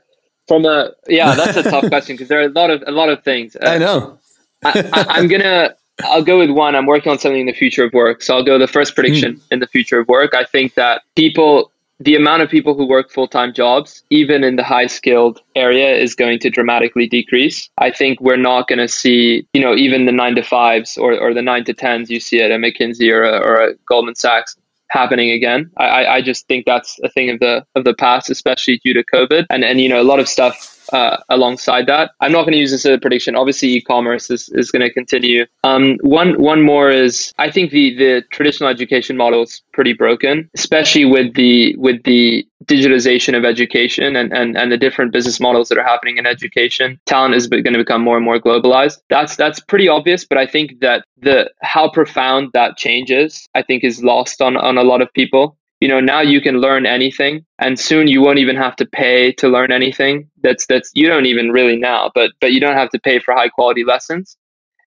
from 0.48 0.64
a 0.64 0.92
yeah, 1.06 1.34
that's 1.34 1.56
a 1.56 1.62
tough 1.62 1.86
question 1.88 2.14
because 2.14 2.28
there 2.28 2.40
are 2.40 2.46
a 2.46 2.48
lot 2.48 2.70
of 2.70 2.82
a 2.86 2.90
lot 2.90 3.10
of 3.10 3.22
things. 3.22 3.56
I 3.60 3.78
know. 3.78 4.18
I, 4.64 4.90
I, 4.92 5.04
I'm 5.10 5.28
gonna 5.28 5.76
I'll 6.04 6.22
go 6.22 6.38
with 6.38 6.50
one. 6.50 6.74
I'm 6.74 6.86
working 6.86 7.10
on 7.10 7.18
something 7.18 7.40
in 7.40 7.46
the 7.46 7.52
future 7.52 7.84
of 7.84 7.92
work. 7.92 8.22
So 8.22 8.36
I'll 8.36 8.44
go 8.44 8.58
the 8.58 8.68
first 8.68 8.94
prediction 8.94 9.36
mm. 9.36 9.42
in 9.50 9.60
the 9.60 9.66
future 9.66 9.98
of 9.98 10.08
work. 10.08 10.34
I 10.34 10.44
think 10.44 10.74
that 10.74 11.02
people, 11.16 11.72
the 11.98 12.14
amount 12.14 12.42
of 12.42 12.48
people 12.48 12.74
who 12.74 12.86
work 12.86 13.10
full 13.10 13.26
time 13.26 13.52
jobs, 13.52 14.04
even 14.10 14.44
in 14.44 14.56
the 14.56 14.64
high 14.64 14.86
skilled 14.86 15.40
area, 15.56 15.94
is 15.94 16.14
going 16.14 16.38
to 16.40 16.50
dramatically 16.50 17.08
decrease. 17.08 17.68
I 17.78 17.90
think 17.90 18.20
we're 18.20 18.36
not 18.36 18.68
going 18.68 18.78
to 18.78 18.88
see, 18.88 19.46
you 19.52 19.60
know, 19.60 19.74
even 19.74 20.06
the 20.06 20.12
nine 20.12 20.36
to 20.36 20.42
fives 20.42 20.96
or, 20.96 21.18
or 21.18 21.34
the 21.34 21.42
nine 21.42 21.64
to 21.64 21.74
tens 21.74 22.10
you 22.10 22.20
see 22.20 22.40
at 22.40 22.50
a 22.50 22.54
McKinsey 22.54 23.12
or 23.12 23.24
a, 23.24 23.38
or 23.38 23.56
a 23.56 23.74
Goldman 23.86 24.14
Sachs 24.14 24.56
happening 24.90 25.30
again. 25.30 25.70
I, 25.76 26.06
I 26.06 26.22
just 26.22 26.46
think 26.46 26.64
that's 26.64 26.98
a 27.02 27.08
thing 27.10 27.30
of 27.30 27.40
the 27.40 27.64
of 27.74 27.84
the 27.84 27.94
past, 27.94 28.30
especially 28.30 28.80
due 28.84 28.94
to 28.94 29.04
COVID. 29.04 29.46
And 29.50 29.64
and 29.64 29.80
you 29.80 29.88
know, 29.88 30.00
a 30.00 30.04
lot 30.04 30.20
of 30.20 30.28
stuff 30.28 30.77
uh, 30.92 31.18
alongside 31.28 31.86
that. 31.86 32.12
I'm 32.20 32.32
not 32.32 32.42
going 32.42 32.52
to 32.52 32.58
use 32.58 32.70
this 32.70 32.86
as 32.86 32.94
a 32.96 32.98
prediction. 32.98 33.36
Obviously, 33.36 33.68
e-commerce 33.70 34.30
is, 34.30 34.48
is 34.50 34.70
going 34.70 34.82
to 34.82 34.92
continue. 34.92 35.46
Um, 35.64 35.98
one 36.02 36.40
one 36.40 36.62
more 36.62 36.90
is 36.90 37.32
I 37.38 37.50
think 37.50 37.70
the 37.70 37.96
the 37.96 38.22
traditional 38.30 38.70
education 38.70 39.16
model 39.16 39.42
is 39.42 39.62
pretty 39.72 39.92
broken, 39.92 40.50
especially 40.54 41.04
with 41.04 41.34
the 41.34 41.76
with 41.76 42.02
the 42.04 42.46
digitalization 42.64 43.36
of 43.36 43.44
education 43.44 44.16
and, 44.16 44.32
and, 44.32 44.56
and 44.56 44.70
the 44.70 44.76
different 44.76 45.12
business 45.12 45.40
models 45.40 45.68
that 45.68 45.78
are 45.78 45.84
happening 45.84 46.18
in 46.18 46.26
education. 46.26 47.00
Talent 47.06 47.34
is 47.34 47.46
going 47.46 47.64
to 47.64 47.78
become 47.78 48.02
more 48.02 48.16
and 48.16 48.24
more 48.24 48.38
globalized. 48.38 48.98
That's 49.08 49.36
that's 49.36 49.60
pretty 49.60 49.88
obvious, 49.88 50.24
but 50.24 50.38
I 50.38 50.46
think 50.46 50.80
that 50.80 51.04
the 51.20 51.50
how 51.62 51.88
profound 51.88 52.50
that 52.54 52.76
change 52.76 53.10
is, 53.10 53.48
I 53.54 53.62
think, 53.62 53.84
is 53.84 54.02
lost 54.02 54.42
on 54.42 54.56
on 54.56 54.78
a 54.78 54.82
lot 54.82 55.02
of 55.02 55.12
people 55.12 55.56
you 55.80 55.88
know 55.88 56.00
now 56.00 56.20
you 56.20 56.40
can 56.40 56.60
learn 56.60 56.86
anything 56.86 57.44
and 57.58 57.78
soon 57.78 58.08
you 58.08 58.20
won't 58.20 58.38
even 58.38 58.56
have 58.56 58.76
to 58.76 58.86
pay 58.86 59.32
to 59.32 59.48
learn 59.48 59.72
anything. 59.72 60.30
That's 60.42 60.66
that's 60.66 60.90
you 60.94 61.06
don't 61.08 61.26
even 61.26 61.50
really 61.50 61.76
now 61.76 62.10
but 62.14 62.32
but 62.40 62.52
you 62.52 62.60
don't 62.60 62.76
have 62.76 62.90
to 62.90 62.98
pay 62.98 63.18
for 63.18 63.34
high 63.34 63.48
quality 63.48 63.84
lessons. 63.84 64.36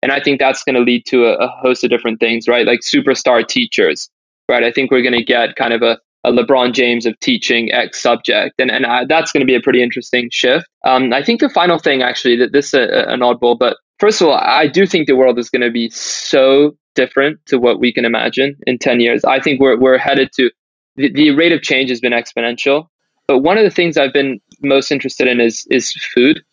And 0.04 0.12
i 0.12 0.20
think 0.20 0.40
that's 0.40 0.64
going 0.64 0.76
to 0.76 0.82
lead 0.82 1.06
to 1.08 1.26
a, 1.26 1.34
a, 1.36 1.48
host 1.48 1.84
of 1.84 1.90
different 1.92 2.20
things 2.20 2.48
right? 2.48 2.66
Like 2.66 2.82
superstar 2.82 3.48
teachers 3.48 4.10
right? 4.50 4.64
I 4.64 4.72
think 4.72 4.92
we're 4.92 5.04
going 5.04 5.18
to 5.18 5.24
get 5.24 5.56
kind 5.56 5.74
of 5.74 5.82
a, 5.82 6.00
a 6.24 6.32
lebron 6.32 6.74
james 6.74 7.06
of 7.06 7.20
teaching 7.20 7.72
x 7.72 8.02
subject 8.02 8.56
and 8.60 8.72
and 8.72 8.86
I, 8.86 9.06
that's 9.06 9.32
going 9.32 9.42
to 9.42 9.52
be 9.52 9.56
a 9.56 9.62
pretty 9.62 9.82
interesting 9.82 10.30
shift. 10.32 10.68
Um, 10.86 11.14
i 11.14 11.24
think 11.24 11.40
the 11.40 11.50
final 11.50 11.78
thing 11.78 12.02
actually 12.02 12.36
that 12.38 12.52
this 12.52 12.68
is 12.68 12.74
a, 12.74 13.06
an 13.08 13.22
oddball 13.22 13.58
but 13.58 13.78
first 14.00 14.22
of 14.22 14.28
all 14.28 14.36
i 14.36 14.68
do 14.68 14.86
think 14.86 15.08
the 15.08 15.16
world 15.16 15.38
is 15.40 15.50
going 15.50 15.62
to 15.62 15.72
be 15.72 15.90
so 15.90 16.76
different 16.96 17.40
to 17.48 17.58
what 17.58 17.80
we 17.80 17.94
can 17.94 18.06
imagine 18.06 18.56
in 18.68 18.78
10 18.78 19.00
years. 19.00 19.24
I 19.24 19.40
think 19.40 19.60
we're, 19.60 19.80
we're 19.80 19.98
headed 19.98 20.32
to 20.36 20.52
the, 20.96 21.12
the 21.12 21.32
rate 21.32 21.52
of 21.52 21.62
change 21.62 21.90
has 21.90 22.00
been 22.00 22.14
exponential. 22.14 22.88
But 23.28 23.40
one 23.40 23.58
of 23.58 23.64
the 23.64 23.70
things 23.70 23.98
I've 23.98 24.14
been 24.14 24.42
most 24.62 24.92
interested 24.92 25.28
in 25.28 25.40
is 25.40 25.66
is 25.70 25.94
food, 26.14 26.44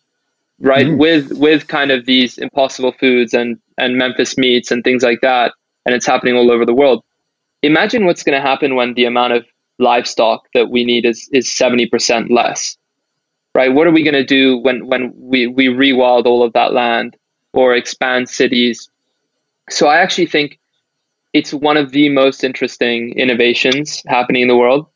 right? 0.59 0.87
Mm. 0.87 0.97
With 0.97 1.31
with 1.33 1.67
kind 1.67 1.91
of 1.91 2.05
these 2.05 2.37
impossible 2.37 2.93
foods 2.93 3.33
and 3.33 3.57
and 3.77 3.97
Memphis 3.97 4.37
meats 4.37 4.71
and 4.71 4.83
things 4.83 5.03
like 5.03 5.21
that, 5.21 5.53
and 5.85 5.95
it's 5.95 6.05
happening 6.05 6.35
all 6.35 6.51
over 6.51 6.65
the 6.65 6.73
world. 6.73 7.03
Imagine 7.63 8.05
what's 8.05 8.23
going 8.23 8.39
to 8.41 8.47
happen 8.47 8.75
when 8.75 8.93
the 8.93 9.05
amount 9.05 9.33
of 9.33 9.45
livestock 9.79 10.47
that 10.53 10.69
we 10.69 10.85
need 10.85 11.05
is 11.05 11.29
is 11.33 11.51
seventy 11.51 11.85
percent 11.85 12.31
less, 12.31 12.77
right? 13.55 13.73
What 13.73 13.87
are 13.87 13.91
we 13.91 14.03
going 14.03 14.13
to 14.13 14.23
do 14.23 14.57
when 14.57 14.87
when 14.87 15.11
we 15.15 15.47
we 15.47 15.67
rewild 15.67 16.25
all 16.25 16.43
of 16.43 16.53
that 16.53 16.71
land 16.73 17.17
or 17.53 17.75
expand 17.75 18.29
cities? 18.29 18.89
So 19.69 19.87
I 19.87 19.97
actually 19.97 20.27
think 20.27 20.58
it's 21.33 21.53
one 21.53 21.77
of 21.77 21.91
the 21.91 22.09
most 22.09 22.43
interesting 22.43 23.13
innovations 23.17 24.03
happening 24.07 24.43
in 24.43 24.47
the 24.47 24.57
world. 24.57 24.87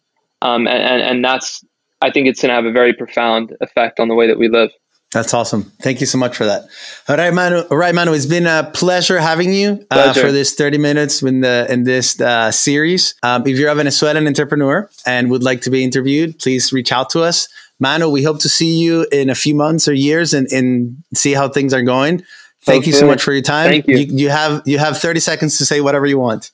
Um, 0.41 0.67
and, 0.67 1.01
and 1.01 1.25
that's, 1.25 1.63
I 2.01 2.11
think 2.11 2.27
it's 2.27 2.41
going 2.41 2.49
to 2.49 2.55
have 2.55 2.65
a 2.65 2.71
very 2.71 2.93
profound 2.93 3.55
effect 3.61 3.99
on 3.99 4.07
the 4.07 4.15
way 4.15 4.27
that 4.27 4.37
we 4.37 4.49
live. 4.49 4.71
That's 5.13 5.33
awesome. 5.33 5.71
Thank 5.79 6.01
you 6.01 6.07
so 6.07 6.17
much 6.17 6.35
for 6.35 6.45
that. 6.45 6.63
All 7.07 7.15
right, 7.15 7.31
Manu. 7.31 7.61
All 7.69 7.77
right, 7.77 7.93
Manu. 7.93 8.13
It's 8.13 8.25
been 8.25 8.47
a 8.47 8.69
pleasure 8.73 9.19
having 9.19 9.53
you 9.53 9.85
uh, 9.91 10.11
for 10.13 10.31
this 10.31 10.55
30 10.55 10.79
minutes 10.79 11.21
in 11.21 11.41
the 11.41 11.67
in 11.69 11.83
this 11.83 12.19
uh, 12.19 12.51
series. 12.51 13.13
Um, 13.21 13.45
if 13.45 13.59
you're 13.59 13.69
a 13.69 13.75
Venezuelan 13.75 14.25
entrepreneur 14.25 14.89
and 15.05 15.29
would 15.29 15.43
like 15.43 15.61
to 15.61 15.69
be 15.69 15.83
interviewed, 15.83 16.39
please 16.39 16.73
reach 16.73 16.91
out 16.91 17.11
to 17.11 17.21
us. 17.21 17.47
Manu, 17.79 18.09
we 18.09 18.23
hope 18.23 18.39
to 18.39 18.49
see 18.49 18.75
you 18.75 19.05
in 19.11 19.29
a 19.29 19.35
few 19.35 19.53
months 19.53 19.87
or 19.87 19.93
years 19.93 20.33
and, 20.33 20.47
and 20.51 20.97
see 21.13 21.33
how 21.33 21.47
things 21.47 21.73
are 21.73 21.83
going. 21.83 22.23
Thank 22.65 22.87
you 22.87 22.93
so 22.93 23.05
much 23.05 23.21
for 23.21 23.33
your 23.33 23.41
time. 23.41 23.69
Thank 23.69 23.87
you. 23.87 23.97
you. 23.97 24.05
you. 24.15 24.29
have 24.29 24.61
you 24.65 24.77
have 24.77 24.97
30 24.97 25.19
seconds 25.19 25.57
to 25.57 25.65
say 25.65 25.81
whatever 25.81 26.05
you 26.05 26.19
want. 26.19 26.51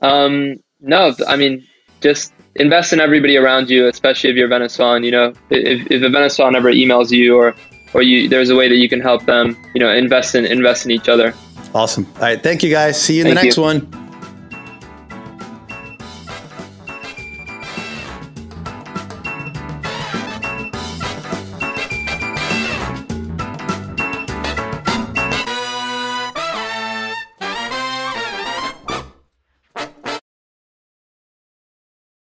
Um, 0.00 0.56
no, 0.80 1.14
I 1.26 1.36
mean, 1.36 1.66
just 2.00 2.32
invest 2.56 2.92
in 2.92 3.00
everybody 3.00 3.36
around 3.36 3.70
you, 3.70 3.88
especially 3.88 4.30
if 4.30 4.36
you're 4.36 4.48
Venezuelan. 4.48 5.04
You 5.04 5.10
know, 5.12 5.32
if, 5.50 5.90
if 5.90 6.02
a 6.02 6.08
Venezuelan 6.08 6.56
ever 6.56 6.72
emails 6.72 7.10
you 7.10 7.36
or 7.36 7.54
or 7.94 8.02
you, 8.02 8.28
there's 8.28 8.50
a 8.50 8.56
way 8.56 8.68
that 8.68 8.76
you 8.76 8.88
can 8.88 9.00
help 9.00 9.24
them. 9.24 9.56
You 9.74 9.80
know, 9.80 9.90
invest 9.90 10.34
in 10.34 10.44
invest 10.44 10.84
in 10.84 10.90
each 10.90 11.08
other. 11.08 11.34
Awesome. 11.74 12.06
All 12.16 12.22
right. 12.22 12.42
Thank 12.42 12.62
you 12.62 12.70
guys. 12.70 13.00
See 13.00 13.14
you 13.14 13.20
in 13.22 13.28
thank 13.28 13.38
the 13.38 13.44
next 13.44 13.56
you. 13.56 13.62
one. 13.62 14.01